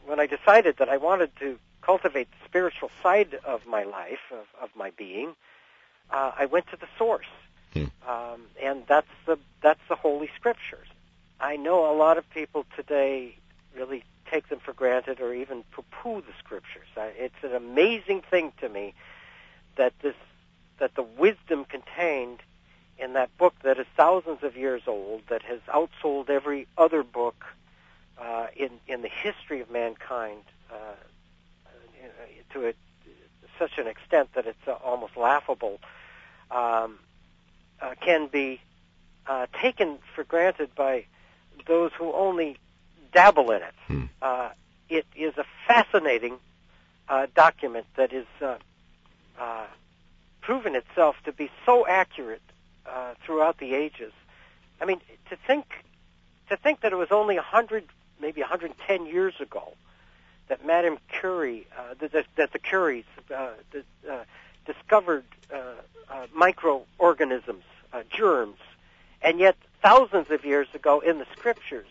when 0.06 0.19
I 0.19 0.26
decided 0.26 0.78
that 0.78 0.89
I 0.89 0.98
wanted 0.98 1.36
to 1.38 1.58
cultivate 1.82 2.30
the 2.32 2.45
spiritual 2.45 2.91
side 3.04 3.39
of 3.45 3.65
my 3.65 3.84
life 3.84 4.19
of, 4.32 4.45
of 4.62 4.69
my 4.76 4.89
being, 4.91 5.36
uh, 6.10 6.32
I 6.38 6.45
went 6.45 6.67
to 6.67 6.78
the 6.78 6.88
source, 6.98 7.28
Hmm. 7.74 7.86
um, 8.08 8.41
and 8.62 8.84
that's 8.88 9.13
the 9.26 9.38
that's 9.62 9.82
the 9.88 9.95
Holy 9.95 10.30
Scriptures. 10.36 10.88
I 11.39 11.56
know 11.56 11.91
a 11.91 11.95
lot 11.95 12.17
of 12.17 12.30
people 12.32 12.65
today 12.76 13.36
really 13.76 14.04
take 14.32 14.50
them 14.50 14.60
for 14.60 14.74
granted 14.74 15.20
or 15.20 15.34
even 15.34 15.63
poo-poo 15.72 16.22
the 16.22 16.34
Scriptures. 16.39 16.88
It's 16.98 17.44
an 17.44 17.56
amazing 17.56 18.22
thing 18.30 18.54
to 18.62 18.70
me 18.70 18.94
that 19.76 19.94
this 20.02 20.15
that 20.80 20.96
the 20.96 21.04
wisdom 21.04 21.65
contained 21.65 22.39
in 22.98 23.13
that 23.13 23.36
book 23.38 23.54
that 23.63 23.78
is 23.80 23.86
thousands 23.98 24.44
of 24.44 24.56
years 24.56 24.84
old, 24.88 25.22
that 25.30 25.42
has 25.42 25.60
outsold 25.68 26.30
every 26.30 26.68
other 26.78 27.04
book 27.04 27.46
uh, 28.18 28.48
in 28.56 28.72
in 28.88 29.02
the 29.02 29.10
history 29.10 29.62
of 29.62 29.70
mankind 29.70 30.44
uh, 30.72 30.76
to 32.52 32.68
a, 32.68 32.74
such 33.58 33.78
an 33.78 33.88
extent 33.88 34.30
that 34.36 34.46
it's 34.46 34.68
uh, 34.68 34.72
almost 34.72 35.15
laughable, 35.18 35.80
um, 36.52 37.00
uh, 37.82 37.94
can 38.02 38.28
be 38.28 38.60
uh, 39.28 39.46
taken 39.62 40.00
for 40.15 40.24
granted 40.24 40.74
by 40.76 41.06
those 41.68 41.92
who 41.98 42.12
only 42.13 42.58
dabble 43.12 43.52
in 43.52 43.62
it. 43.62 43.74
Hmm. 43.88 44.04
Uh, 44.22 44.50
it 44.89 45.06
is 45.15 45.38
a 45.38 45.45
fascinating 45.67 46.38
uh, 47.08 47.28
document 47.36 47.86
that 47.95 48.13
is 48.13 48.26
uh, 48.41 48.56
uh, 49.39 49.65
proven 50.41 50.76
itself 50.76 51.15
to 51.26 51.32
be 51.32 51.50
so 51.65 51.88
accurate 51.88 52.41
uh, 52.86 53.13
throughout 53.26 53.58
the 53.58 53.74
ages. 53.74 54.12
I 54.82 54.86
mean, 54.86 55.00
to 55.30 55.38
think 55.48 55.65
to 56.50 56.58
think 56.58 56.82
that 56.82 56.91
it 56.91 56.95
was 56.95 57.10
only 57.12 57.36
100, 57.36 57.84
maybe 58.19 58.41
110 58.41 59.06
years 59.06 59.36
ago 59.39 59.74
that 60.48 60.65
Madame 60.65 60.98
Curie, 61.08 61.67
uh, 61.78 61.93
that, 62.00 62.12
that, 62.12 62.26
that 62.36 62.52
the 62.54 62.60
Curies 62.60 63.06
uh, 63.34 63.50
that, 63.72 63.86
uh, 64.10 64.24
discovered 64.65 65.24
uh, 65.54 65.58
uh, 66.10 66.26
microorganisms, 66.36 67.63
uh, 67.93 68.02
germs, 68.10 68.58
and 69.22 69.39
yet 69.39 69.56
thousands 69.82 70.32
of 70.32 70.43
years 70.43 70.67
ago 70.74 71.00
in 71.00 71.19
the 71.19 71.26
scriptures, 71.38 71.88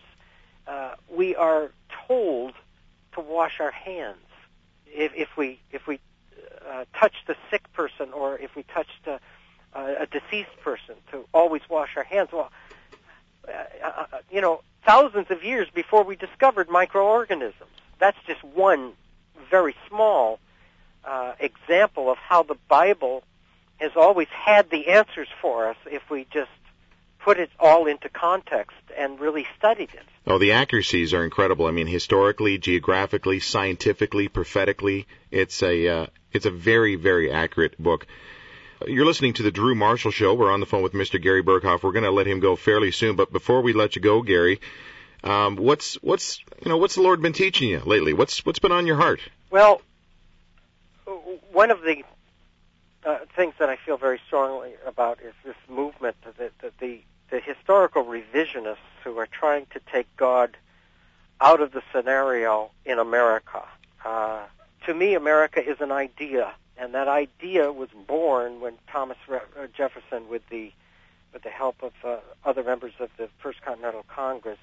uh, 0.69 0.95
we 1.09 1.35
are 1.35 1.71
told 2.07 2.53
to 3.13 3.21
wash 3.21 3.59
our 3.59 3.71
hands 3.71 4.17
if, 4.85 5.11
if 5.15 5.29
we 5.35 5.59
if 5.71 5.87
we 5.87 5.99
uh, 6.69 6.85
touched 6.97 7.27
a 7.27 7.35
sick 7.49 7.71
person 7.73 8.13
or 8.13 8.37
if 8.37 8.55
we 8.55 8.63
touched 8.63 9.07
a, 9.07 9.19
a 9.73 10.05
deceased 10.05 10.55
person 10.61 10.95
to 11.11 11.25
always 11.33 11.63
wash 11.69 11.97
our 11.97 12.03
hands. 12.03 12.29
Well, 12.31 12.51
uh, 13.47 13.51
uh, 13.83 14.05
you 14.31 14.41
know, 14.41 14.61
thousands 14.85 15.31
of 15.31 15.43
years 15.43 15.67
before 15.73 16.03
we 16.03 16.15
discovered 16.15 16.69
microorganisms. 16.69 17.71
That's 17.97 18.17
just 18.27 18.43
one 18.43 18.93
very 19.49 19.75
small 19.87 20.39
uh, 21.03 21.33
example 21.39 22.11
of 22.11 22.17
how 22.17 22.43
the 22.43 22.57
Bible 22.67 23.23
has 23.77 23.91
always 23.95 24.27
had 24.27 24.69
the 24.69 24.89
answers 24.89 25.29
for 25.41 25.67
us 25.67 25.77
if 25.85 26.09
we 26.09 26.27
just 26.31 26.51
put 27.19 27.39
it 27.39 27.49
all 27.59 27.87
into 27.87 28.09
context 28.09 28.77
and 28.97 29.19
really 29.19 29.45
studied 29.57 29.89
it. 29.93 30.03
Oh, 30.25 30.37
the 30.37 30.53
accuracies 30.53 31.13
are 31.13 31.23
incredible. 31.23 31.65
I 31.65 31.71
mean, 31.71 31.87
historically, 31.87 32.57
geographically, 32.57 33.39
scientifically, 33.39 34.27
prophetically, 34.27 35.07
it's 35.31 35.61
a 35.63 35.87
uh, 35.87 36.05
it's 36.31 36.45
a 36.45 36.51
very 36.51 36.95
very 36.95 37.31
accurate 37.31 37.81
book. 37.81 38.05
You're 38.87 39.05
listening 39.05 39.33
to 39.33 39.43
the 39.43 39.51
Drew 39.51 39.75
Marshall 39.75 40.11
Show. 40.11 40.33
We're 40.33 40.53
on 40.53 40.61
the 40.61 40.65
phone 40.65 40.83
with 40.83 40.93
Mr. 40.93 41.21
Gary 41.21 41.43
Burghoff. 41.43 41.83
We're 41.83 41.91
going 41.91 42.05
to 42.05 42.11
let 42.11 42.27
him 42.27 42.39
go 42.39 42.55
fairly 42.55 42.91
soon, 42.91 43.17
but 43.17 43.29
before 43.29 43.61
we 43.61 43.73
let 43.73 43.97
you 43.97 44.01
go, 44.01 44.21
Gary, 44.21 44.61
um, 45.23 45.57
what's 45.57 45.95
what's 45.95 46.39
you 46.63 46.69
know 46.69 46.77
what's 46.77 46.95
the 46.95 47.01
Lord 47.01 47.21
been 47.21 47.33
teaching 47.33 47.69
you 47.69 47.79
lately? 47.79 48.13
What's 48.13 48.45
what's 48.45 48.59
been 48.59 48.71
on 48.71 48.87
your 48.87 48.95
heart? 48.95 49.19
Well, 49.49 49.81
one 51.51 51.71
of 51.71 51.81
the 51.81 52.03
uh, 53.03 53.17
things 53.35 53.53
that 53.59 53.69
I 53.69 53.77
feel 53.77 53.97
very 53.97 54.21
strongly 54.27 54.73
about 54.85 55.19
is 55.21 55.33
this 55.43 55.55
movement 55.67 56.15
that 56.23 56.37
the, 56.37 56.71
the 56.79 57.01
the 57.29 57.39
historical 57.39 58.03
revisionists 58.03 58.77
who 59.03 59.17
are 59.17 59.27
trying 59.27 59.65
to 59.67 59.79
take 59.91 60.07
God 60.17 60.57
out 61.41 61.61
of 61.61 61.71
the 61.71 61.81
scenario 61.93 62.71
in 62.85 62.99
America. 62.99 63.63
Uh, 64.03 64.43
to 64.85 64.93
me, 64.93 65.13
America 65.13 65.63
is 65.63 65.79
an 65.79 65.91
idea, 65.91 66.51
and 66.77 66.93
that 66.93 67.07
idea 67.07 67.71
was 67.71 67.89
born 68.07 68.61
when 68.61 68.73
Thomas 68.91 69.17
Re- 69.27 69.39
uh, 69.57 69.67
Jefferson, 69.75 70.29
with 70.29 70.47
the 70.49 70.71
with 71.31 71.43
the 71.43 71.49
help 71.49 71.83
of 71.83 71.93
uh, 72.03 72.17
other 72.43 72.63
members 72.63 72.93
of 72.99 73.09
the 73.17 73.29
First 73.37 73.61
Continental 73.61 74.03
Congress, 74.07 74.57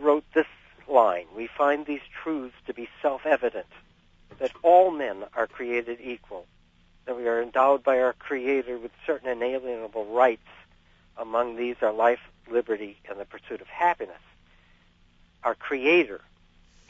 wrote 0.00 0.24
this 0.34 0.46
line: 0.88 1.26
"We 1.34 1.48
find 1.48 1.86
these 1.86 2.02
truths 2.22 2.56
to 2.66 2.74
be 2.74 2.88
self-evident." 3.00 3.66
that 4.38 4.52
all 4.62 4.90
men 4.90 5.24
are 5.36 5.46
created 5.46 5.98
equal, 6.02 6.46
that 7.04 7.16
we 7.16 7.28
are 7.28 7.40
endowed 7.40 7.82
by 7.82 8.00
our 8.00 8.12
Creator 8.12 8.78
with 8.78 8.90
certain 9.06 9.28
inalienable 9.28 10.06
rights. 10.06 10.48
Among 11.16 11.56
these 11.56 11.76
are 11.82 11.92
life, 11.92 12.20
liberty, 12.50 12.98
and 13.08 13.18
the 13.18 13.24
pursuit 13.24 13.60
of 13.60 13.66
happiness. 13.68 14.20
Our 15.44 15.54
Creator 15.54 16.20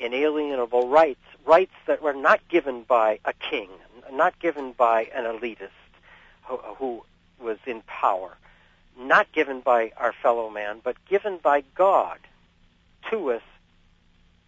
inalienable 0.02 0.88
rights, 0.88 1.22
rights 1.46 1.72
that 1.86 2.02
were 2.02 2.12
not 2.12 2.40
given 2.48 2.82
by 2.82 3.20
a 3.24 3.32
king, 3.32 3.68
not 4.12 4.38
given 4.40 4.72
by 4.72 5.04
an 5.14 5.24
elitist 5.24 5.70
who, 6.44 6.56
who 6.56 7.04
was 7.40 7.58
in 7.66 7.82
power, 7.82 8.36
not 8.98 9.30
given 9.32 9.60
by 9.60 9.92
our 9.96 10.12
fellow 10.12 10.50
man, 10.50 10.80
but 10.82 10.96
given 11.08 11.38
by 11.38 11.62
God 11.74 12.18
to 13.10 13.32
us 13.32 13.42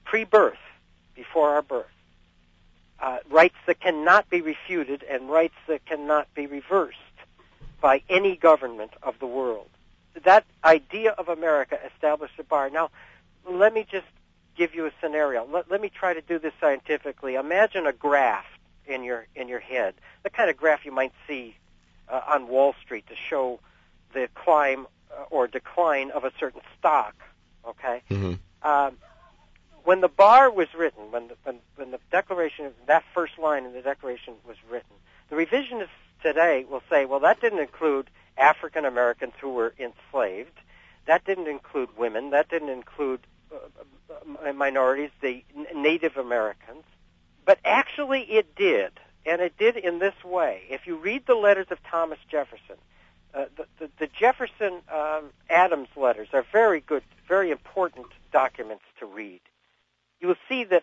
pre-birth, 0.04 0.58
before 1.14 1.50
our 1.50 1.62
birth. 1.62 1.86
Uh, 3.00 3.18
rights 3.30 3.56
that 3.66 3.80
cannot 3.80 4.28
be 4.30 4.40
refuted 4.40 5.02
and 5.04 5.28
rights 5.28 5.54
that 5.68 5.84
cannot 5.86 6.32
be 6.34 6.46
reversed 6.46 6.98
by 7.84 8.00
any 8.08 8.34
government 8.34 8.92
of 9.02 9.14
the 9.18 9.26
world. 9.26 9.68
That 10.24 10.46
idea 10.64 11.10
of 11.10 11.28
America 11.28 11.78
established 11.92 12.32
a 12.38 12.42
bar. 12.42 12.70
Now, 12.70 12.88
let 13.46 13.74
me 13.74 13.84
just 13.96 14.06
give 14.56 14.74
you 14.74 14.86
a 14.86 14.90
scenario. 15.02 15.46
Let, 15.52 15.70
let 15.70 15.82
me 15.82 15.90
try 15.90 16.14
to 16.14 16.22
do 16.22 16.38
this 16.38 16.54
scientifically. 16.58 17.34
Imagine 17.34 17.86
a 17.86 17.92
graph 17.92 18.46
in 18.86 19.04
your 19.04 19.26
in 19.36 19.48
your 19.48 19.60
head, 19.60 19.92
the 20.22 20.30
kind 20.30 20.48
of 20.48 20.56
graph 20.56 20.86
you 20.86 20.92
might 20.92 21.12
see 21.28 21.58
uh, 22.08 22.22
on 22.26 22.48
Wall 22.48 22.74
Street 22.82 23.06
to 23.08 23.16
show 23.28 23.60
the 24.14 24.30
climb 24.34 24.86
uh, 25.10 25.24
or 25.28 25.46
decline 25.46 26.10
of 26.10 26.24
a 26.24 26.32
certain 26.40 26.62
stock. 26.78 27.14
Okay. 27.68 28.00
Mm-hmm. 28.10 28.34
Um, 28.66 28.96
when 29.82 30.00
the 30.00 30.08
bar 30.08 30.50
was 30.50 30.68
written, 30.74 31.10
when 31.10 31.28
the, 31.28 31.36
when, 31.44 31.58
when 31.76 31.90
the 31.90 32.00
Declaration, 32.10 32.72
that 32.86 33.04
first 33.12 33.38
line 33.38 33.66
in 33.66 33.74
the 33.74 33.82
Declaration 33.82 34.32
was 34.48 34.56
written, 34.70 34.96
the 35.28 35.36
revisionists 35.36 36.00
today 36.24 36.64
will 36.68 36.82
say, 36.90 37.04
well, 37.04 37.20
that 37.20 37.40
didn't 37.40 37.60
include 37.60 38.10
African 38.36 38.84
Americans 38.84 39.34
who 39.40 39.50
were 39.50 39.74
enslaved. 39.78 40.58
That 41.06 41.24
didn't 41.24 41.46
include 41.46 41.90
women. 41.96 42.30
That 42.30 42.48
didn't 42.48 42.70
include 42.70 43.20
uh, 43.52 43.56
uh 44.44 44.52
minorities, 44.52 45.10
the 45.20 45.44
Native 45.74 46.16
Americans. 46.16 46.84
But 47.44 47.58
actually 47.64 48.22
it 48.22 48.56
did. 48.56 48.90
And 49.26 49.40
it 49.40 49.56
did 49.56 49.76
in 49.76 50.00
this 50.00 50.24
way. 50.24 50.62
If 50.68 50.86
you 50.86 50.96
read 50.96 51.26
the 51.26 51.34
letters 51.34 51.66
of 51.70 51.78
Thomas 51.84 52.18
Jefferson, 52.28 52.76
uh, 53.34 53.44
the, 53.56 53.66
the, 53.78 53.90
the, 54.00 54.06
Jefferson 54.06 54.82
um, 54.92 55.30
Adams 55.48 55.88
letters 55.96 56.28
are 56.32 56.44
very 56.52 56.80
good, 56.80 57.02
very 57.28 57.50
important 57.50 58.06
documents 58.32 58.84
to 58.98 59.06
read 59.06 59.40
you 60.24 60.28
will 60.28 60.36
see 60.48 60.64
that 60.64 60.82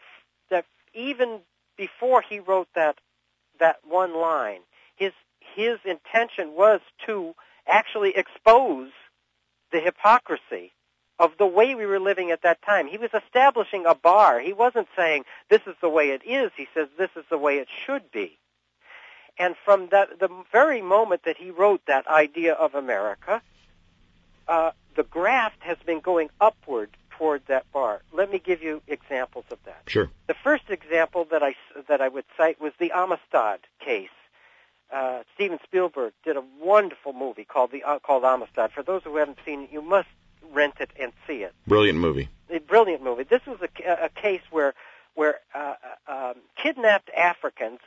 that 0.52 0.66
even 0.94 1.40
before 1.76 2.22
he 2.22 2.40
wrote 2.40 2.68
that 2.76 3.00
that 3.60 3.78
one 3.84 4.16
line, 4.16 4.62
his 4.96 5.14
his 5.56 5.80
intention 5.86 6.54
was 6.56 6.82
to 7.06 7.34
actually 7.68 8.16
expose 8.16 8.90
the 9.72 9.80
hypocrisy 9.80 10.74
of 11.20 11.32
the 11.38 11.46
way 11.46 11.76
we 11.76 11.86
were 11.86 12.00
living 12.00 12.32
at 12.32 12.42
that 12.42 12.62
time. 12.64 12.88
He 12.88 12.98
was 12.98 13.12
establishing 13.14 13.86
a 13.86 13.94
bar. 13.94 14.40
He 14.40 14.54
wasn't 14.54 14.88
saying 14.98 15.26
this 15.50 15.62
is 15.68 15.76
the 15.82 15.90
way 15.90 16.10
it 16.10 16.24
is. 16.26 16.52
He 16.58 16.68
says 16.74 16.88
this 16.98 17.12
is 17.16 17.24
the 17.30 17.38
way 17.38 17.58
it 17.58 17.68
should 17.86 18.12
be. 18.12 18.38
And 19.38 19.56
from 19.64 19.90
that, 19.92 20.20
the 20.20 20.30
very 20.52 20.82
moment 20.82 21.24
that 21.26 21.38
he 21.38 21.52
wrote 21.52 21.82
that 21.88 22.08
idea 22.08 22.54
of 22.54 22.76
America, 22.76 23.42
uh, 24.48 24.72
the 24.96 25.04
graft 25.04 25.62
has 25.62 25.78
been 25.86 26.00
going 26.00 26.30
upward 26.42 26.90
toward 27.18 27.46
that 27.48 27.72
bar. 27.72 28.02
Let 28.12 28.32
me 28.32 28.40
give 28.40 28.64
you 28.64 28.82
examples 28.88 29.46
of 29.52 29.60
that. 29.66 29.84
Sure. 29.88 30.10
The 30.28 30.36
first 30.44 30.70
example 30.70 31.28
that 31.32 31.44
I 31.44 31.56
that 31.88 32.02
I 32.02 32.08
would 32.08 32.26
cite 32.36 32.60
was 32.60 32.74
the 32.80 32.92
Amistad 32.92 33.60
case. 33.80 34.10
Uh, 34.92 35.24
Steven 35.36 35.60
Spielberg 35.64 36.14
did 36.24 36.36
a 36.38 36.44
wonderful 36.62 37.14
movie 37.14 37.46
called 37.46 37.72
the 37.72 37.84
uh, 37.84 38.00
called 38.00 38.24
Amistad. 38.24 38.72
For 38.72 38.84
those 38.84 39.04
who 39.04 39.16
haven't 39.16 39.38
seen 39.46 39.62
it, 39.64 39.70
you 39.72 39.82
must 39.82 40.10
rent 40.52 40.76
it 40.80 40.92
and 41.00 41.14
see 41.26 41.44
it. 41.44 41.54
Brilliant 41.66 42.00
movie. 42.00 42.30
A 42.50 42.60
brilliant 42.60 43.02
movie. 43.02 43.24
This 43.24 43.46
was 43.48 43.60
a, 43.62 44.06
a 44.06 44.10
case 44.10 44.42
where 44.52 44.74
where 45.16 45.40
uh, 45.54 45.76
uh, 46.08 46.32
um, 46.32 46.36
kidnapped 46.62 47.10
Africans 47.18 47.80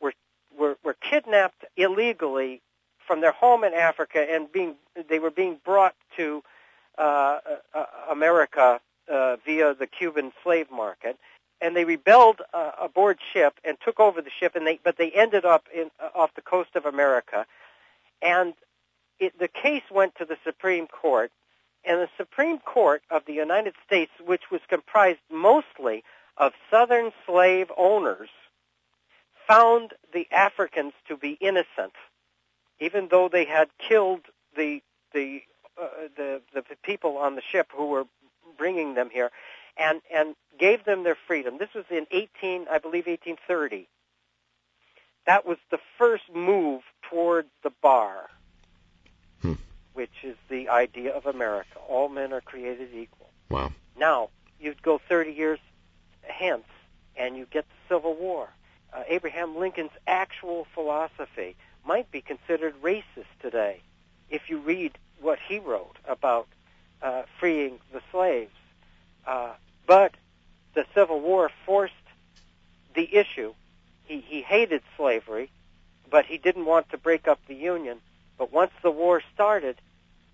were, 0.00 0.12
were 0.58 0.76
were 0.84 0.94
kidnapped 0.94 1.64
illegally 1.76 2.60
from 3.06 3.20
their 3.20 3.32
home 3.32 3.64
in 3.64 3.74
Africa 3.74 4.24
and 4.28 4.50
being 4.50 4.74
they 5.08 5.18
were 5.18 5.30
being 5.30 5.58
brought 5.64 5.94
to 6.16 6.42
uh, 6.98 7.38
uh, 7.74 7.84
America 8.10 8.80
uh, 9.08 9.36
via 9.44 9.74
the 9.74 9.86
Cuban 9.86 10.32
slave 10.42 10.70
market, 10.70 11.16
and 11.60 11.74
they 11.74 11.84
rebelled 11.84 12.40
uh, 12.52 12.72
aboard 12.80 13.18
ship 13.32 13.54
and 13.64 13.76
took 13.84 13.98
over 14.00 14.22
the 14.22 14.30
ship, 14.38 14.54
and 14.54 14.66
they 14.66 14.78
but 14.82 14.96
they 14.96 15.10
ended 15.10 15.44
up 15.44 15.66
in 15.74 15.90
uh, 16.00 16.18
off 16.18 16.34
the 16.34 16.42
coast 16.42 16.70
of 16.74 16.86
America, 16.86 17.46
and 18.22 18.54
it, 19.18 19.38
the 19.38 19.48
case 19.48 19.82
went 19.90 20.14
to 20.16 20.24
the 20.24 20.36
Supreme 20.44 20.86
Court, 20.86 21.30
and 21.84 22.00
the 22.00 22.08
Supreme 22.16 22.58
Court 22.58 23.02
of 23.10 23.22
the 23.26 23.32
United 23.32 23.74
States, 23.86 24.12
which 24.24 24.50
was 24.50 24.60
comprised 24.68 25.20
mostly 25.30 26.04
of 26.36 26.52
Southern 26.70 27.10
slave 27.26 27.70
owners, 27.76 28.28
found 29.48 29.94
the 30.12 30.28
Africans 30.30 30.92
to 31.08 31.16
be 31.16 31.32
innocent, 31.40 31.94
even 32.80 33.08
though 33.10 33.28
they 33.28 33.44
had 33.44 33.68
killed 33.78 34.20
the 34.56 34.80
the 35.12 35.42
uh, 35.80 35.86
the 36.16 36.42
the 36.54 36.62
people 36.82 37.16
on 37.16 37.34
the 37.34 37.42
ship 37.42 37.68
who 37.74 37.86
were 37.86 38.04
bringing 38.56 38.94
them 38.94 39.10
here, 39.10 39.30
and 39.78 40.00
and 40.14 40.34
gave 40.58 40.84
them 40.84 41.04
their 41.04 41.16
freedom. 41.26 41.58
This 41.58 41.72
was 41.74 41.84
in 41.90 42.06
18, 42.10 42.66
I 42.70 42.78
believe, 42.78 43.06
1830. 43.06 43.88
That 45.26 45.46
was 45.46 45.58
the 45.70 45.78
first 45.98 46.24
move 46.34 46.82
toward 47.10 47.46
the 47.62 47.70
bar, 47.82 48.28
hmm. 49.40 49.54
which 49.92 50.24
is 50.24 50.36
the 50.48 50.68
idea 50.68 51.14
of 51.14 51.26
America. 51.26 51.78
All 51.88 52.08
men 52.08 52.32
are 52.32 52.40
created 52.40 52.88
equal. 52.94 53.30
Wow. 53.50 53.72
Now 53.96 54.30
you'd 54.58 54.82
go 54.82 55.00
30 55.08 55.32
years 55.32 55.58
hence, 56.22 56.64
and 57.16 57.36
you 57.36 57.46
get 57.50 57.66
the 57.68 57.94
Civil 57.94 58.14
War. 58.14 58.48
Uh, 58.92 59.02
Abraham 59.06 59.56
Lincoln's 59.56 59.90
actual 60.06 60.66
philosophy 60.74 61.56
might 61.86 62.10
be 62.10 62.20
considered 62.20 62.74
racist 62.82 63.28
today 63.40 63.82
if 64.30 64.48
you 64.48 64.58
read 64.58 64.98
what 65.20 65.38
he 65.46 65.58
wrote 65.58 65.96
about 66.06 66.48
uh, 67.02 67.22
freeing 67.38 67.78
the 67.92 68.00
slaves. 68.10 68.52
But 69.88 70.12
the 70.74 70.84
Civil 70.94 71.18
War 71.18 71.50
forced 71.66 71.94
the 72.94 73.16
issue. 73.16 73.54
He, 74.04 74.20
he 74.20 74.42
hated 74.42 74.82
slavery, 74.96 75.50
but 76.08 76.26
he 76.26 76.36
didn't 76.36 76.66
want 76.66 76.90
to 76.90 76.98
break 76.98 77.26
up 77.26 77.40
the 77.48 77.54
Union. 77.54 77.98
But 78.36 78.52
once 78.52 78.70
the 78.82 78.90
war 78.90 79.22
started, 79.34 79.76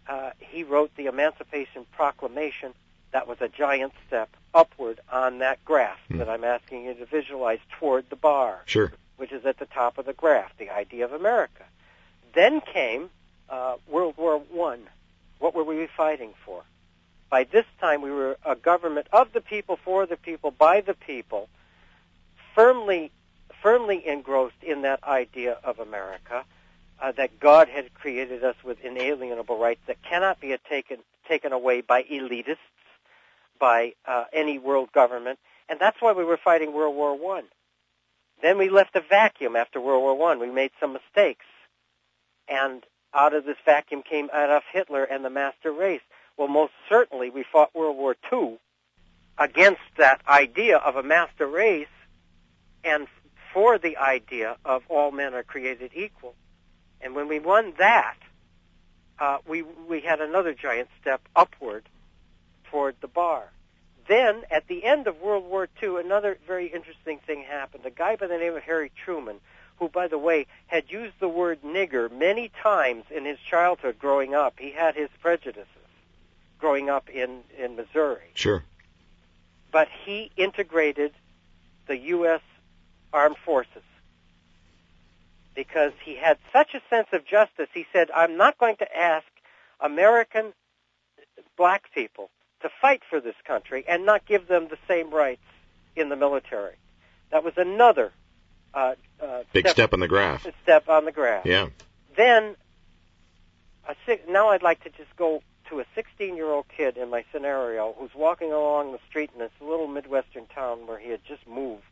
uh, 0.09 0.31
he 0.39 0.65
wrote 0.65 0.91
the 0.97 1.07
Emancipation 1.07 1.87
Proclamation. 1.93 2.75
That 3.13 3.29
was 3.29 3.39
a 3.41 3.49
giant 3.49 3.93
step 4.09 4.29
upward 4.53 4.99
on 5.11 5.39
that 5.39 5.65
graph 5.65 6.01
mm. 6.11 6.19
that 6.19 6.29
I'm 6.29 6.43
asking 6.43 6.85
you 6.85 6.95
to 6.95 7.07
visualize 7.07 7.61
toward 7.79 8.11
the 8.11 8.17
bar, 8.17 8.63
sure. 8.67 8.93
which 9.19 9.31
is 9.31 9.47
at 9.47 9.59
the 9.59 9.67
top 9.67 9.99
of 9.99 10.05
the 10.05 10.13
graph, 10.13 10.51
the 10.59 10.71
idea 10.71 11.05
of 11.05 11.13
America. 11.13 11.63
Then 12.35 12.61
came 12.61 13.09
uh, 13.49 13.77
World 13.87 14.17
War 14.17 14.39
One, 14.51 14.81
what 15.39 15.55
were 15.55 15.63
we 15.63 15.87
fighting 15.97 16.35
for? 16.45 16.65
By 17.35 17.43
this 17.43 17.65
time, 17.81 18.01
we 18.01 18.13
were 18.13 18.37
a 18.47 18.55
government 18.55 19.09
of 19.13 19.33
the 19.33 19.41
people, 19.41 19.77
for 19.85 20.07
the 20.07 20.17
people, 20.17 20.53
by 20.53 20.83
the 20.83 20.95
people, 20.95 21.49
firmly, 22.55 23.11
firmly 23.61 24.07
engrossed 24.07 24.63
in 24.63 24.83
that 24.83 25.03
idea 25.03 25.59
of 25.65 25.81
America, 25.81 26.45
uh, 27.03 27.11
that 27.11 27.41
God 27.41 27.69
had 27.69 27.93
created 27.93 28.45
us 28.45 28.55
with 28.63 28.79
inalienable 28.85 29.59
rights 29.59 29.81
that 29.89 30.01
cannot 30.09 30.39
be 30.39 30.57
taken 30.71 30.99
taken 31.29 31.53
away 31.53 31.81
by 31.81 32.05
elitists, 32.05 32.57
by 33.59 33.95
uh, 34.07 34.27
any 34.33 34.61
world 34.61 34.93
government, 34.93 35.41
and 35.69 35.81
that's 35.81 36.01
why 36.01 36.13
we 36.13 36.23
were 36.23 36.37
fighting 36.37 36.73
World 36.73 36.95
War 36.95 37.19
One. 37.19 37.47
Then 38.43 38.59
we 38.59 38.69
left 38.69 38.95
a 38.95 39.01
vacuum 39.01 39.57
after 39.57 39.81
World 39.81 40.03
War 40.03 40.17
One. 40.17 40.39
We 40.39 40.53
made 40.53 40.71
some 40.79 40.93
mistakes, 40.93 41.47
and 42.49 42.85
out 43.13 43.35
of 43.35 43.45
this 43.45 43.57
vacuum 43.65 44.05
came 44.09 44.29
Adolf 44.33 44.63
Hitler 44.73 45.03
and 45.03 45.25
the 45.25 45.31
master 45.31 45.73
race. 45.73 46.01
Well, 46.37 46.49
most 46.49 46.73
certainly 46.89 47.31
we 47.31 47.45
fought 47.51 47.75
World 47.75 47.97
War 47.97 48.17
II 48.33 48.59
against 49.39 49.83
that 49.99 50.21
idea 50.29 50.79
of 50.79 50.97
a 50.97 51.03
master 51.03 51.47
race 51.47 51.87
and 52.83 53.07
for 53.53 53.79
the 53.79 53.97
idea 53.97 54.57
of 54.65 54.83
all 54.89 55.11
men 55.13 55.35
are 55.35 55.43
created 55.43 55.93
equal. 55.95 56.35
And 57.01 57.15
when 57.15 57.29
we 57.29 57.39
won 57.39 57.75
that, 57.79 58.17
uh, 59.19 59.39
we 59.47 59.63
we 59.63 60.01
had 60.01 60.21
another 60.21 60.55
giant 60.55 60.89
step 61.01 61.21
upward 61.37 61.89
toward 62.71 62.97
the 63.01 63.09
bar. 63.09 63.45
Then, 64.09 64.43
at 64.51 64.67
the 64.67 64.85
end 64.85 65.07
of 65.07 65.21
World 65.21 65.45
War 65.45 65.69
II, 65.83 66.01
another 66.01 66.37
very 66.47 66.67
interesting 66.67 67.21
thing 67.27 67.43
happened. 67.43 67.87
A 67.87 67.91
guy 67.91 68.17
by 68.17 68.27
the 68.27 68.37
name 68.37 68.57
of 68.57 68.63
Harry 68.63 68.91
Truman 69.05 69.41
who, 69.79 69.89
by 69.89 70.09
the 70.09 70.19
way, 70.19 70.47
had 70.67 70.85
used 70.91 71.15
the 71.21 71.29
word 71.29 71.61
nigger 71.63 72.11
many 72.11 72.51
times 72.63 73.05
in 73.11 73.25
his 73.25 73.39
childhood 73.51 73.99
growing 73.99 74.35
up. 74.35 74.55
He 74.59 74.71
had 74.71 74.95
his 74.95 75.09
prejudices 75.21 75.67
growing 76.65 76.89
up 76.89 77.11
in, 77.11 77.41
in 77.59 77.77
Missouri. 77.77 78.31
Sure. 78.33 78.65
But 79.71 79.87
he 80.07 80.31
integrated 80.35 81.13
the 81.87 81.99
U.S. 82.17 82.41
Armed 83.13 83.37
Forces 83.45 83.83
because 85.55 85.93
he 86.03 86.17
had 86.17 86.39
such 86.55 86.73
a 86.73 86.81
sense 86.89 87.09
of 87.13 87.27
justice. 87.27 87.69
He 87.75 87.85
said, 87.93 88.11
I'm 88.17 88.39
not 88.39 88.57
going 88.57 88.77
to 88.77 88.97
ask 88.97 89.27
American 89.79 90.55
black 91.59 91.93
people 91.93 92.31
to 92.63 92.71
fight 92.81 93.03
for 93.11 93.21
this 93.21 93.37
country 93.47 93.85
and 93.87 94.07
not 94.07 94.25
give 94.25 94.49
them 94.49 94.69
the 94.71 94.79
same 94.89 95.11
rights 95.11 95.45
in 95.95 96.09
the 96.09 96.17
military. 96.17 96.77
That 97.31 97.45
was 97.45 97.53
another 97.59 98.11
uh, 98.73 98.95
uh, 99.23 99.43
Big 99.53 99.69
step 99.69 99.93
on 99.93 100.01
the 100.01 100.09
graph. 100.09 100.47
step 100.63 100.89
on 100.89 101.05
the 101.05 101.13
graph. 101.13 101.45
Yeah. 101.45 101.69
Then, 102.17 102.57
a 103.87 103.95
now 104.31 104.49
I'd 104.49 104.63
like 104.63 104.83
to 104.85 104.89
just 104.89 105.15
go 105.17 105.43
to 105.69 105.81
a 105.81 105.85
16-year-old 105.97 106.67
kid 106.69 106.97
in 106.97 107.11
my 107.11 107.25
scenario 107.33 107.95
who's 107.99 108.15
walking 108.15 108.53
along 108.53 108.93
the 108.93 108.99
street 109.09 109.31
in 109.33 109.41
this 109.41 109.53
little 109.61 109.87
midwestern 109.87 110.47
town 110.47 110.87
where 110.87 110.99
he 110.99 111.11
had 111.11 111.25
just 111.25 111.47
moved 111.47 111.83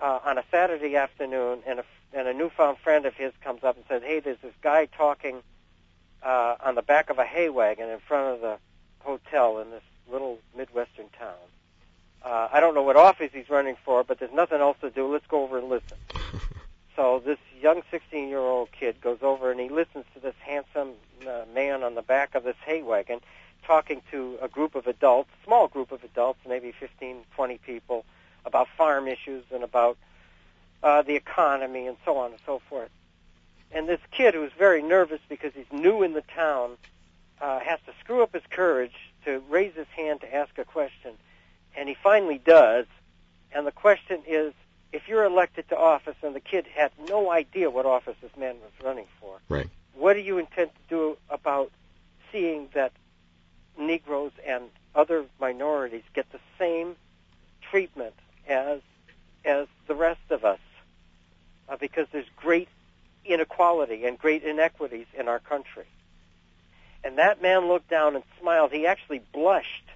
uh, 0.00 0.20
on 0.24 0.38
a 0.38 0.44
Saturday 0.50 0.96
afternoon, 0.96 1.60
and 1.66 1.80
a, 1.80 1.84
and 2.12 2.28
a 2.28 2.34
newfound 2.34 2.78
friend 2.78 3.06
of 3.06 3.14
his 3.14 3.32
comes 3.42 3.62
up 3.64 3.76
and 3.76 3.84
says, 3.88 4.02
"Hey, 4.02 4.20
there's 4.20 4.38
this 4.42 4.54
guy 4.62 4.86
talking 4.86 5.42
uh, 6.22 6.56
on 6.60 6.74
the 6.74 6.82
back 6.82 7.10
of 7.10 7.18
a 7.18 7.24
hay 7.24 7.48
wagon 7.48 7.88
in 7.88 7.98
front 8.00 8.34
of 8.34 8.40
the 8.40 8.58
hotel 9.00 9.60
in 9.60 9.70
this 9.70 9.82
little 10.10 10.38
midwestern 10.56 11.08
town. 11.18 11.34
Uh, 12.22 12.48
I 12.52 12.60
don't 12.60 12.74
know 12.74 12.82
what 12.82 12.96
office 12.96 13.30
he's 13.32 13.50
running 13.50 13.76
for, 13.84 14.02
but 14.02 14.18
there's 14.18 14.32
nothing 14.32 14.60
else 14.60 14.76
to 14.80 14.90
do. 14.90 15.12
Let's 15.12 15.26
go 15.26 15.42
over 15.42 15.58
and 15.58 15.68
listen." 15.68 15.96
So 16.96 17.20
this 17.24 17.38
young 17.60 17.82
16-year-old 17.92 18.70
kid 18.72 19.00
goes 19.00 19.18
over 19.22 19.50
and 19.50 19.60
he 19.60 19.68
listens 19.68 20.04
to 20.14 20.20
this 20.20 20.34
handsome 20.40 20.92
uh, 21.26 21.44
man 21.52 21.82
on 21.82 21.94
the 21.94 22.02
back 22.02 22.34
of 22.34 22.44
this 22.44 22.56
hay 22.64 22.82
wagon 22.82 23.20
talking 23.66 24.02
to 24.10 24.38
a 24.42 24.48
group 24.48 24.74
of 24.74 24.86
adults, 24.86 25.30
small 25.44 25.68
group 25.68 25.90
of 25.90 26.04
adults, 26.04 26.38
maybe 26.46 26.72
15, 26.72 27.24
20 27.34 27.58
people, 27.58 28.04
about 28.44 28.68
farm 28.76 29.08
issues 29.08 29.44
and 29.52 29.64
about 29.64 29.96
uh, 30.82 31.02
the 31.02 31.16
economy 31.16 31.86
and 31.86 31.96
so 32.04 32.16
on 32.16 32.30
and 32.32 32.40
so 32.44 32.60
forth. 32.68 32.90
And 33.72 33.88
this 33.88 34.00
kid, 34.12 34.34
who's 34.34 34.52
very 34.56 34.82
nervous 34.82 35.20
because 35.28 35.52
he's 35.54 35.72
new 35.72 36.02
in 36.02 36.12
the 36.12 36.22
town, 36.22 36.76
uh, 37.40 37.58
has 37.60 37.80
to 37.86 37.92
screw 38.00 38.22
up 38.22 38.34
his 38.34 38.42
courage 38.50 38.94
to 39.24 39.42
raise 39.48 39.74
his 39.74 39.88
hand 39.88 40.20
to 40.20 40.32
ask 40.32 40.56
a 40.58 40.64
question. 40.64 41.12
And 41.76 41.88
he 41.88 41.96
finally 42.00 42.38
does. 42.38 42.86
And 43.52 43.66
the 43.66 43.72
question 43.72 44.20
is, 44.26 44.52
if 44.94 45.08
you're 45.08 45.24
elected 45.24 45.68
to 45.68 45.76
office, 45.76 46.14
and 46.22 46.34
the 46.36 46.40
kid 46.40 46.66
had 46.72 46.92
no 47.08 47.30
idea 47.30 47.68
what 47.68 47.84
office 47.84 48.16
this 48.22 48.34
man 48.38 48.54
was 48.60 48.70
running 48.82 49.06
for, 49.20 49.40
Right. 49.48 49.68
what 49.94 50.14
do 50.14 50.20
you 50.20 50.38
intend 50.38 50.70
to 50.70 50.82
do 50.88 51.18
about 51.28 51.72
seeing 52.30 52.68
that 52.74 52.92
Negroes 53.76 54.32
and 54.46 54.70
other 54.94 55.26
minorities 55.40 56.04
get 56.14 56.30
the 56.30 56.38
same 56.58 56.96
treatment 57.60 58.14
as 58.46 58.80
as 59.44 59.66
the 59.88 59.94
rest 59.94 60.30
of 60.30 60.44
us? 60.44 60.60
Uh, 61.68 61.76
because 61.76 62.06
there's 62.12 62.28
great 62.36 62.68
inequality 63.24 64.04
and 64.04 64.18
great 64.18 64.44
inequities 64.44 65.06
in 65.18 65.28
our 65.28 65.40
country. 65.40 65.86
And 67.02 67.18
that 67.18 67.42
man 67.42 67.66
looked 67.66 67.88
down 67.90 68.14
and 68.14 68.24
smiled. 68.40 68.70
He 68.70 68.86
actually 68.86 69.22
blushed 69.32 69.88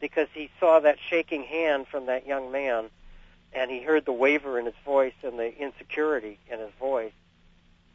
because 0.00 0.28
he 0.32 0.50
saw 0.58 0.80
that 0.80 0.98
shaking 1.10 1.42
hand 1.44 1.88
from 1.88 2.06
that 2.06 2.26
young 2.26 2.50
man 2.50 2.90
and 3.56 3.70
he 3.70 3.80
heard 3.80 4.04
the 4.04 4.12
waver 4.12 4.58
in 4.58 4.66
his 4.66 4.74
voice 4.84 5.14
and 5.22 5.38
the 5.38 5.56
insecurity 5.58 6.38
in 6.50 6.58
his 6.60 6.70
voice. 6.78 7.12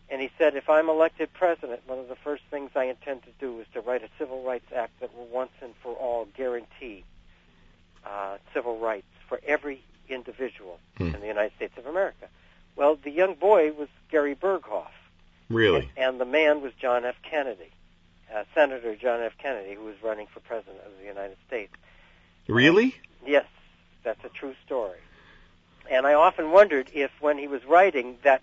And 0.09 0.19
he 0.21 0.29
said, 0.37 0.55
if 0.55 0.69
I'm 0.69 0.89
elected 0.89 1.31
president, 1.31 1.81
one 1.87 1.99
of 1.99 2.09
the 2.09 2.17
first 2.17 2.43
things 2.51 2.71
I 2.75 2.85
intend 2.85 3.23
to 3.23 3.29
do 3.39 3.59
is 3.61 3.67
to 3.73 3.79
write 3.79 4.03
a 4.03 4.09
civil 4.17 4.43
rights 4.43 4.65
act 4.75 4.99
that 4.99 5.15
will 5.15 5.27
once 5.27 5.51
and 5.61 5.73
for 5.81 5.93
all 5.93 6.27
guarantee 6.35 7.05
uh, 8.05 8.37
civil 8.53 8.77
rights 8.79 9.05
for 9.29 9.39
every 9.45 9.81
individual 10.09 10.79
Hmm. 10.97 11.13
in 11.15 11.21
the 11.21 11.27
United 11.27 11.53
States 11.55 11.77
of 11.77 11.85
America. 11.85 12.27
Well, 12.75 12.97
the 13.01 13.11
young 13.11 13.35
boy 13.35 13.71
was 13.71 13.87
Gary 14.09 14.35
Burghoff, 14.35 14.91
Really? 15.49 15.89
and 15.95 16.19
the 16.19 16.25
man 16.25 16.61
was 16.61 16.73
John 16.73 17.05
F. 17.05 17.15
Kennedy, 17.23 17.69
uh, 18.33 18.43
Senator 18.55 18.95
John 18.95 19.21
F. 19.21 19.33
Kennedy, 19.37 19.75
who 19.75 19.83
was 19.85 19.95
running 20.03 20.27
for 20.27 20.39
president 20.41 20.79
of 20.85 20.91
the 20.99 21.05
United 21.05 21.37
States. 21.47 21.73
Really? 22.47 22.95
Yes, 23.25 23.45
that's 24.03 24.23
a 24.25 24.29
true 24.29 24.55
story. 24.65 24.97
And 25.91 26.07
I 26.07 26.13
often 26.13 26.51
wondered 26.51 26.89
if, 26.93 27.11
when 27.19 27.37
he 27.37 27.49
was 27.49 27.65
writing 27.65 28.17
that 28.23 28.41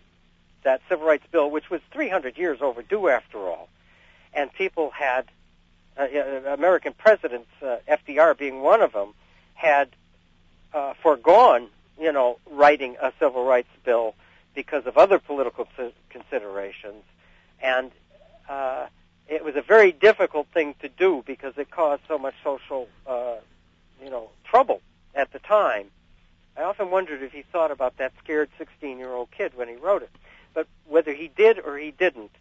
that 0.65 0.83
civil 0.89 1.07
rights 1.07 1.25
bill, 1.31 1.51
which 1.51 1.71
was 1.71 1.81
300 1.93 2.37
years 2.37 2.59
overdue 2.61 3.09
after 3.09 3.39
all, 3.39 3.69
and 4.35 4.53
people 4.53 4.91
had 4.91 5.25
uh, 5.97 6.05
American 6.47 6.93
presidents, 6.93 7.49
uh, 7.63 7.79
FDR 7.89 8.37
being 8.37 8.61
one 8.61 8.83
of 8.83 8.93
them, 8.93 9.15
had 9.55 9.89
uh, 10.75 10.93
foregone, 11.03 11.69
you 11.99 12.13
know, 12.13 12.39
writing 12.51 12.97
a 13.01 13.13
civil 13.19 13.45
rights 13.45 13.71
bill 13.83 14.15
because 14.55 14.85
of 14.85 14.99
other 14.99 15.19
political 15.19 15.67
considerations, 16.11 17.03
and 17.63 17.91
uh, 18.49 18.87
it 19.27 19.43
was 19.43 19.57
a 19.57 19.63
very 19.63 19.93
difficult 19.93 20.49
thing 20.53 20.75
to 20.83 20.89
do 20.91 21.23
because 21.27 21.55
it 21.57 21.71
caused 21.71 22.03
so 22.09 22.19
much 22.19 22.35
social, 22.45 22.89
uh, 23.07 23.37
you 24.03 24.11
know, 24.11 24.29
trouble 24.45 24.83
at 25.15 25.33
the 25.33 25.39
time. 25.39 25.87
I 26.59 26.63
often 26.65 26.91
wondered 26.91 27.23
if 27.23 27.33
he 27.33 27.43
thought 27.43 27.71
about 27.71 27.99
that 27.99 28.13
scared 28.23 28.51
16-year-old 28.59 29.31
kid 29.31 29.53
when 29.55 29.69
he 29.69 29.77
wrote 29.77 30.03
it. 30.03 30.11
But 30.55 30.67
whether 30.89 31.15
he 31.15 31.29
did 31.29 31.61
or 31.61 31.79
he 31.79 31.93
didn't, 31.93 32.33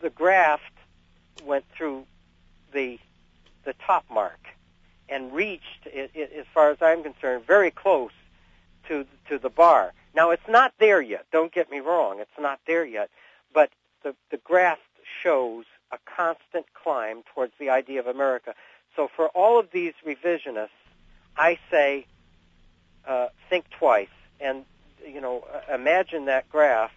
the 0.00 0.10
graft 0.10 0.72
went 1.44 1.64
through 1.76 2.06
the 2.72 2.98
the 3.64 3.74
top 3.86 4.04
mark 4.10 4.40
and 5.08 5.32
reached, 5.34 5.86
i 5.86 6.08
i 6.14 6.20
as 6.38 6.46
far 6.54 6.70
as 6.70 6.78
I'm 6.80 7.02
concerned, 7.02 7.44
very 7.46 7.70
close 7.70 8.12
to 8.88 9.04
to 9.28 9.38
the 9.38 9.50
bar. 9.50 9.92
Now 10.14 10.30
it's 10.30 10.48
not 10.48 10.72
there 10.78 11.02
yet. 11.02 11.26
Don't 11.32 11.52
get 11.52 11.70
me 11.70 11.80
wrong; 11.80 12.20
it's 12.20 12.38
not 12.38 12.60
there 12.66 12.84
yet. 12.84 13.10
But 13.52 13.70
the 14.02 14.14
the 14.30 14.36
graft 14.38 14.82
shows 15.22 15.64
a 15.90 15.98
constant 16.04 16.66
climb 16.72 17.24
towards 17.34 17.52
the 17.58 17.70
idea 17.70 17.98
of 17.98 18.06
America. 18.06 18.54
So 18.94 19.08
for 19.08 19.28
all 19.28 19.58
of 19.58 19.72
these 19.72 19.94
revisionists, 20.06 20.68
I 21.36 21.58
say 21.70 22.06
uh, 23.06 23.28
think 23.48 23.64
twice 23.78 24.08
and 24.40 24.64
you 25.06 25.20
know 25.20 25.44
uh, 25.52 25.74
imagine 25.74 26.26
that 26.26 26.48
graph 26.50 26.92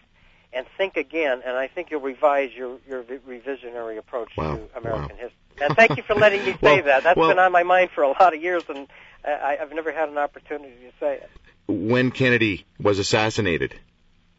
and 0.52 0.66
think 0.78 0.98
again 0.98 1.42
and 1.46 1.56
I 1.58 1.68
think 1.68 1.90
you'll 1.92 2.02
revise 2.02 2.52
your 2.54 2.78
your 2.88 3.04
revisionary 3.04 3.98
approach 3.98 4.32
Wow, 4.38 4.56
to 4.56 4.78
American 4.78 5.16
wow. 5.18 5.24
history. 5.24 5.38
And 5.62 5.76
thank 5.76 5.98
you 5.98 6.04
for 6.04 6.16
letting 6.16 6.44
me 6.46 6.52
say 6.54 6.58
Well, 6.62 6.84
that. 6.84 7.04
That's 7.04 7.18
well- 7.18 7.30
been 7.30 7.40
on 7.40 7.52
my 7.52 7.64
mind 7.64 7.90
for 7.94 8.04
a 8.04 8.10
lot 8.10 8.34
of 8.36 8.42
years 8.42 8.64
and 8.70 8.88
I, 9.26 9.58
I've 9.62 9.72
never 9.72 9.92
had 9.92 10.10
an 10.10 10.18
opportunity 10.18 10.74
to 10.74 10.92
say 11.00 11.14
it. 11.16 11.30
When 11.68 12.12
Kennedy 12.12 12.66
was 12.80 13.00
assassinated, 13.00 13.74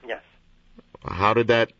Yes. 0.07 0.21
how 1.03 1.33
did 1.33 1.49
that 1.49 1.73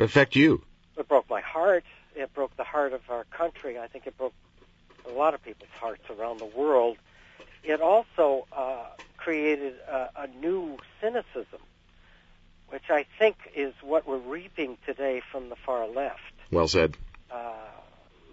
affect 0.00 0.34
you? 0.34 0.62
It 0.96 1.06
broke 1.08 1.28
my 1.28 1.40
heart. 1.42 1.84
It 2.16 2.32
broke 2.34 2.56
the 2.56 2.64
heart 2.64 2.92
of 2.94 3.02
our 3.10 3.24
country. 3.24 3.78
I 3.78 3.86
think 3.88 4.06
it 4.06 4.16
broke 4.16 4.32
a 5.06 5.12
lot 5.12 5.34
of 5.34 5.42
people's 5.42 5.68
hearts 5.78 6.02
around 6.10 6.38
the 6.38 6.46
world. 6.46 6.96
It 7.62 7.80
also 7.80 8.46
uh, 8.52 8.86
created 9.16 9.74
a, 9.88 10.08
a 10.16 10.26
new 10.26 10.78
cynicism, 11.00 11.60
which 12.68 12.90
I 12.90 13.06
think 13.18 13.36
is 13.54 13.72
what 13.82 14.06
we're 14.06 14.18
reaping 14.18 14.78
today 14.84 15.22
from 15.30 15.48
the 15.48 15.56
far 15.56 15.86
left. 15.86 16.20
Well 16.50 16.68
said. 16.68 16.96
Uh, 17.30 17.52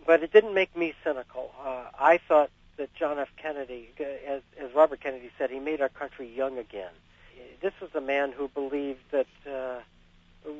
but 0.05 0.23
it 0.23 0.33
didn't 0.33 0.53
make 0.53 0.75
me 0.75 0.93
cynical. 1.03 1.51
Uh, 1.63 1.85
I 1.99 2.19
thought 2.27 2.49
that 2.77 2.93
John 2.95 3.19
F. 3.19 3.27
Kennedy, 3.37 3.89
as, 4.27 4.41
as 4.59 4.73
Robert 4.73 5.01
Kennedy 5.01 5.29
said, 5.37 5.51
he 5.51 5.59
made 5.59 5.81
our 5.81 5.89
country 5.89 6.27
young 6.33 6.57
again. 6.57 6.91
This 7.61 7.73
was 7.81 7.91
a 7.93 8.01
man 8.01 8.31
who 8.31 8.47
believed 8.47 9.01
that 9.11 9.27
uh, 9.49 9.79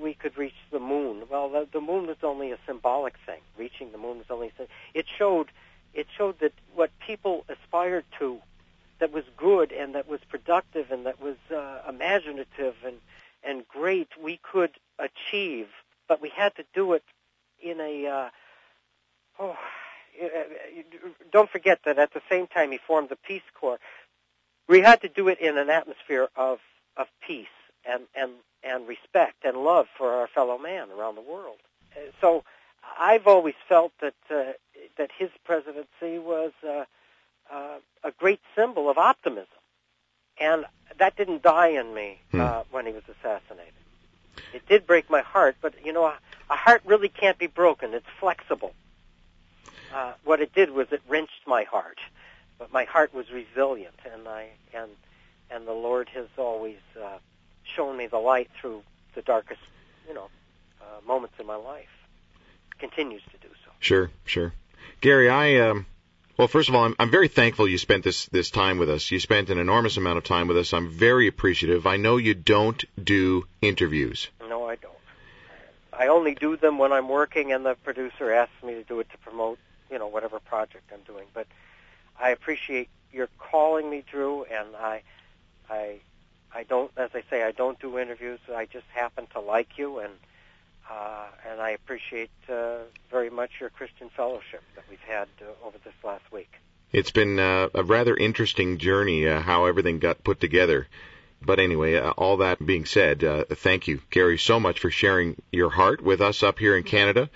we 0.02 0.14
could 0.14 0.38
reach 0.38 0.54
the 0.70 0.80
moon. 0.80 1.24
Well, 1.30 1.50
the, 1.50 1.68
the 1.72 1.82
moon 1.82 2.08
was 2.08 2.18
only 2.24 2.52
a 2.52 2.58
symbolic 2.68 3.16
thing. 3.26 3.40
Reaching 3.58 3.92
the 3.92 3.98
moon 3.98 4.18
was 4.18 4.28
only 4.30 4.48
a 4.48 4.52
thing. 4.52 4.68
It 4.94 5.06
showed, 5.18 5.48
it 5.94 6.08
showed 6.18 6.40
that 6.40 6.52
what 6.76 6.92
people 7.00 7.46
aspired 7.48 8.04
to, 8.20 8.40
that 9.00 9.12
was 9.12 9.24
good 9.38 9.72
and 9.72 9.96
that 9.96 10.08
was 10.08 10.20
productive 10.30 10.92
and 10.92 11.06
that 11.06 11.22
was 11.22 11.38
uh, 11.56 11.80
imaginative 11.88 12.76
and 12.86 12.98
and 13.42 13.66
great, 13.70 14.10
we 14.22 14.38
could 14.44 14.72
achieve. 15.00 15.68
But 16.10 16.22
we 16.22 16.30
had 16.30 16.56
to 16.58 16.66
do 16.74 16.94
it 16.94 17.04
in 17.64 17.80
a 17.80 18.08
uh, 18.08 18.30
oh, 19.40 19.58
uh, 20.22 20.28
don't 21.32 21.50
forget 21.50 21.80
that 21.86 21.98
at 22.00 22.14
the 22.14 22.22
same 22.30 22.48
time 22.48 22.72
he 22.72 22.80
formed 22.86 23.10
the 23.10 23.16
Peace 23.16 23.42
Corps. 23.60 23.80
We 24.68 24.82
had 24.82 25.02
to 25.02 25.10
do 25.10 25.28
it 25.30 25.40
in 25.40 25.58
an 25.58 25.70
atmosphere 25.70 26.28
of 26.36 26.60
of 26.98 27.08
peace 27.26 27.48
and 27.86 28.04
and 28.16 28.32
and 28.64 28.88
respect 28.88 29.46
and 29.46 29.58
love 29.58 29.88
for 29.98 30.12
our 30.14 30.28
fellow 30.28 30.58
man 30.58 30.90
around 30.92 31.16
the 31.16 31.22
world. 31.22 31.60
Uh, 31.96 32.12
So 32.22 32.44
I've 33.00 33.28
always 33.28 33.56
felt 33.68 33.94
that 34.02 34.16
uh, 34.30 34.54
that 34.98 35.12
his 35.18 35.30
presidency 35.46 36.20
was 36.20 36.52
uh, 36.68 36.86
uh, 37.52 37.78
a 38.04 38.12
great 38.12 38.40
symbol 38.56 38.90
of 38.90 38.98
optimism, 38.98 39.48
and 40.40 40.66
that 40.98 41.16
didn't 41.16 41.42
die 41.42 41.70
in 41.70 41.94
me 41.94 42.20
Hmm. 42.32 42.40
uh, 42.42 42.64
when 42.72 42.86
he 42.86 42.92
was 42.92 43.04
assassinated. 43.08 43.74
It 44.54 44.68
did 44.68 44.88
break 44.88 45.10
my 45.10 45.22
heart, 45.22 45.56
but 45.62 45.74
you 45.86 45.94
know, 45.94 46.06
a, 46.06 46.18
a 46.50 46.56
heart 46.56 46.82
really 46.86 47.10
can't 47.10 47.38
be 47.38 47.48
broken. 47.48 47.94
It's 47.94 48.06
flexible. 48.20 48.74
Uh, 49.94 50.14
what 50.24 50.40
it 50.42 50.54
did 50.54 50.72
was 50.72 50.88
it 50.92 51.02
wrenched 51.08 51.42
my 51.48 51.64
heart, 51.64 52.00
but 52.58 52.72
my 52.72 52.84
heart 52.84 53.14
was 53.14 53.26
resilient, 53.32 53.96
and 54.12 54.28
I 54.28 54.50
and 54.74 54.92
and 55.52 55.68
the 55.68 55.74
Lord 55.74 56.10
has 56.10 56.28
always 56.38 56.78
uh, 57.00 57.18
shown 57.76 57.98
me 57.98 58.08
the 58.08 58.18
light 58.20 58.50
through 58.60 58.84
the 59.16 59.22
darkest, 59.24 59.62
you 60.08 60.14
know, 60.14 60.30
uh, 60.82 61.06
moments 61.08 61.36
in 61.40 61.46
my 61.48 61.56
life. 61.56 61.90
Continues 62.80 63.24
to 63.32 63.38
do 63.48 63.54
so. 63.66 63.72
Sure, 63.80 64.12
sure. 64.26 64.54
Gary, 65.02 65.30
I 65.30 65.56
um, 65.58 65.86
Well, 66.40 66.48
first 66.48 66.70
of 66.70 66.76
all, 66.76 66.86
I'm, 66.86 66.96
I'm 66.98 67.12
very 67.12 67.28
thankful 67.28 67.68
you 67.68 67.78
spent 67.78 68.06
this, 68.06 68.28
this 68.28 68.50
time 68.50 68.78
with 68.78 68.90
us. 68.90 69.12
You 69.12 69.20
spent 69.20 69.50
an 69.50 69.58
enormous 69.58 69.98
amount 69.98 70.20
of 70.20 70.24
time 70.24 70.48
with 70.48 70.56
us. 70.56 70.72
I'm 70.72 70.90
very 70.90 71.28
appreciative. 71.28 71.86
I 71.86 71.98
know 71.98 72.16
you 72.16 72.34
don't 72.34 72.82
do 73.04 73.46
interviews. 73.62 74.30
No, 74.48 74.66
I 74.66 74.78
don't. 74.78 74.94
I 75.92 76.08
only 76.08 76.36
do 76.36 76.56
them 76.56 76.78
when 76.78 76.94
I'm 76.94 77.10
working 77.10 77.52
and 77.52 77.66
the 77.66 77.76
producer 77.76 78.32
asks 78.32 78.54
me 78.64 78.76
to 78.76 78.84
do 78.84 79.02
it 79.02 79.10
to 79.10 79.18
promote, 79.18 79.60
you 79.92 80.00
know, 80.00 80.08
whatever 80.08 80.40
project 80.40 80.90
I'm 80.94 81.02
doing. 81.02 81.26
But 81.34 81.46
I 82.18 82.30
appreciate 82.30 82.88
your 83.12 83.28
calling 83.38 83.90
me, 83.90 84.06
Drew, 84.10 84.46
and 84.46 84.78
I, 84.78 85.02
I, 85.70 86.00
I 86.56 86.64
don't, 86.64 86.90
as 86.96 87.10
I 87.14 87.24
say, 87.30 87.44
I 87.44 87.52
don't 87.52 87.78
do 87.82 88.00
interviews. 88.00 88.40
I 88.56 88.66
just 88.66 88.86
happen 88.94 89.28
to 89.34 89.42
like 89.42 89.78
you, 89.78 90.00
and 90.00 90.14
uh, 90.90 91.26
and 91.48 91.62
I 91.62 91.72
appreciate 91.72 92.32
uh, 92.50 92.78
very 93.12 93.30
much 93.30 93.52
your 93.60 93.70
Christian 93.70 94.10
fellowship 94.10 94.64
that 94.76 94.86
we've 94.90 95.00
had 95.00 95.28
uh, 95.42 95.68
over 95.68 95.78
this 95.84 95.94
last 96.04 96.24
week. 96.32 96.52
It's 96.92 97.12
been 97.12 97.40
uh, 97.40 97.70
a 97.74 97.84
rather 97.84 98.16
interesting 98.16 98.78
journey 98.78 99.28
uh, 99.28 99.42
how 99.42 99.66
everything 99.66 100.00
got 100.00 100.24
put 100.24 100.40
together. 100.40 100.88
But 101.42 101.60
anyway, 101.60 101.96
uh, 101.96 102.12
all 102.12 102.38
that 102.38 102.66
being 102.66 102.86
said, 102.86 103.24
uh, 103.24 103.46
thank 103.46 103.88
you, 103.88 104.02
Gary, 104.10 104.38
so 104.38 104.60
much 104.60 104.80
for 104.80 104.90
sharing 104.90 105.42
your 105.52 105.70
heart 105.70 106.02
with 106.02 106.22
us 106.22 106.44
up 106.44 106.60
here 106.60 106.76
in 106.76 106.84
Canada. 106.84 107.30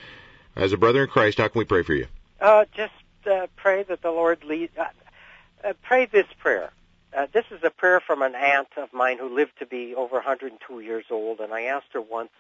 As 0.56 0.74
a 0.74 0.78
brother 0.78 1.04
in 1.04 1.10
Christ, 1.10 1.38
how 1.38 1.48
can 1.48 1.60
we 1.60 1.66
pray 1.66 1.84
for 1.84 1.94
you? 1.94 2.08
Uh, 2.42 2.66
just 2.76 2.94
uh, 3.26 3.48
pray 3.56 3.84
that 3.84 4.02
the 4.02 4.12
Lord 4.12 4.44
lead. 4.44 4.72
Pray 5.82 6.06
this 6.08 6.28
prayer. 6.40 6.72
Uh, 7.16 7.28
this 7.32 7.46
is 7.52 7.62
a 7.64 7.70
prayer 7.70 8.00
from 8.00 8.22
an 8.22 8.36
aunt 8.36 8.68
of 8.76 8.92
mine 8.92 9.20
who 9.20 9.30
lived 9.34 9.54
to 9.60 9.66
be 9.66 9.94
over 9.96 10.16
102 10.16 10.80
years 10.80 11.06
old, 11.12 11.40
and 11.40 11.54
I 11.54 11.64
asked 11.64 11.94
her 11.94 12.02
once 12.02 12.32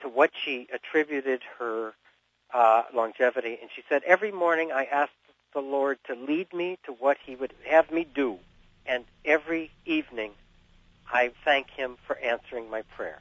to 0.00 0.08
what 0.08 0.30
she 0.44 0.68
attributed 0.72 1.42
her 1.58 1.94
uh, 2.52 2.84
longevity, 2.94 3.58
and 3.60 3.70
she 3.74 3.82
said, 3.88 4.02
"Every 4.04 4.32
morning 4.32 4.70
I 4.72 4.84
asked 4.84 5.12
the 5.52 5.60
Lord 5.60 5.98
to 6.06 6.14
lead 6.14 6.52
me 6.52 6.78
to 6.84 6.92
what 6.92 7.16
He 7.24 7.34
would 7.34 7.52
have 7.66 7.90
me 7.90 8.06
do, 8.14 8.38
and 8.86 9.04
every 9.24 9.70
evening 9.84 10.32
I 11.12 11.32
thank 11.44 11.70
Him 11.70 11.96
for 12.06 12.16
answering 12.18 12.70
my 12.70 12.82
prayer." 12.96 13.20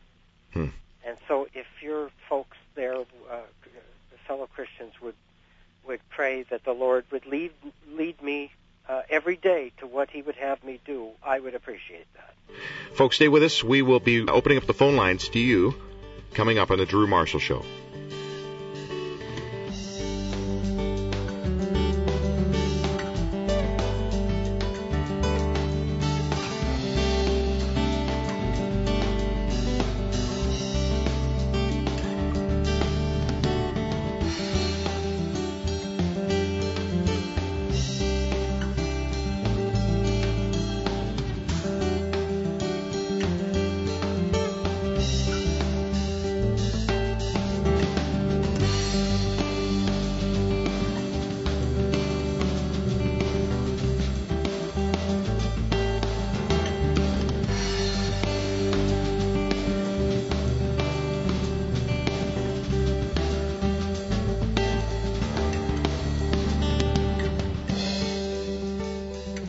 Hmm. 0.53 0.67
And 1.05 1.17
so, 1.27 1.47
if 1.53 1.67
your 1.81 2.11
folks 2.29 2.57
there, 2.75 2.95
uh, 2.95 3.41
fellow 4.27 4.47
Christians, 4.47 4.93
would 5.01 5.15
would 5.85 6.01
pray 6.09 6.43
that 6.43 6.63
the 6.63 6.73
Lord 6.73 7.05
would 7.11 7.25
lead 7.25 7.51
lead 7.91 8.21
me 8.21 8.51
uh, 8.87 9.01
every 9.09 9.35
day 9.35 9.71
to 9.79 9.87
what 9.87 10.09
He 10.09 10.21
would 10.21 10.35
have 10.35 10.63
me 10.63 10.79
do, 10.85 11.09
I 11.23 11.39
would 11.39 11.55
appreciate 11.55 12.07
that. 12.15 12.33
Folks, 12.95 13.15
stay 13.15 13.29
with 13.29 13.43
us. 13.43 13.63
We 13.63 13.81
will 13.81 13.99
be 13.99 14.27
opening 14.27 14.57
up 14.57 14.65
the 14.65 14.73
phone 14.73 14.95
lines 14.95 15.29
to 15.29 15.39
you 15.39 15.75
coming 16.33 16.57
up 16.57 16.71
on 16.71 16.77
the 16.77 16.85
Drew 16.85 17.07
Marshall 17.07 17.39
Show. 17.39 17.63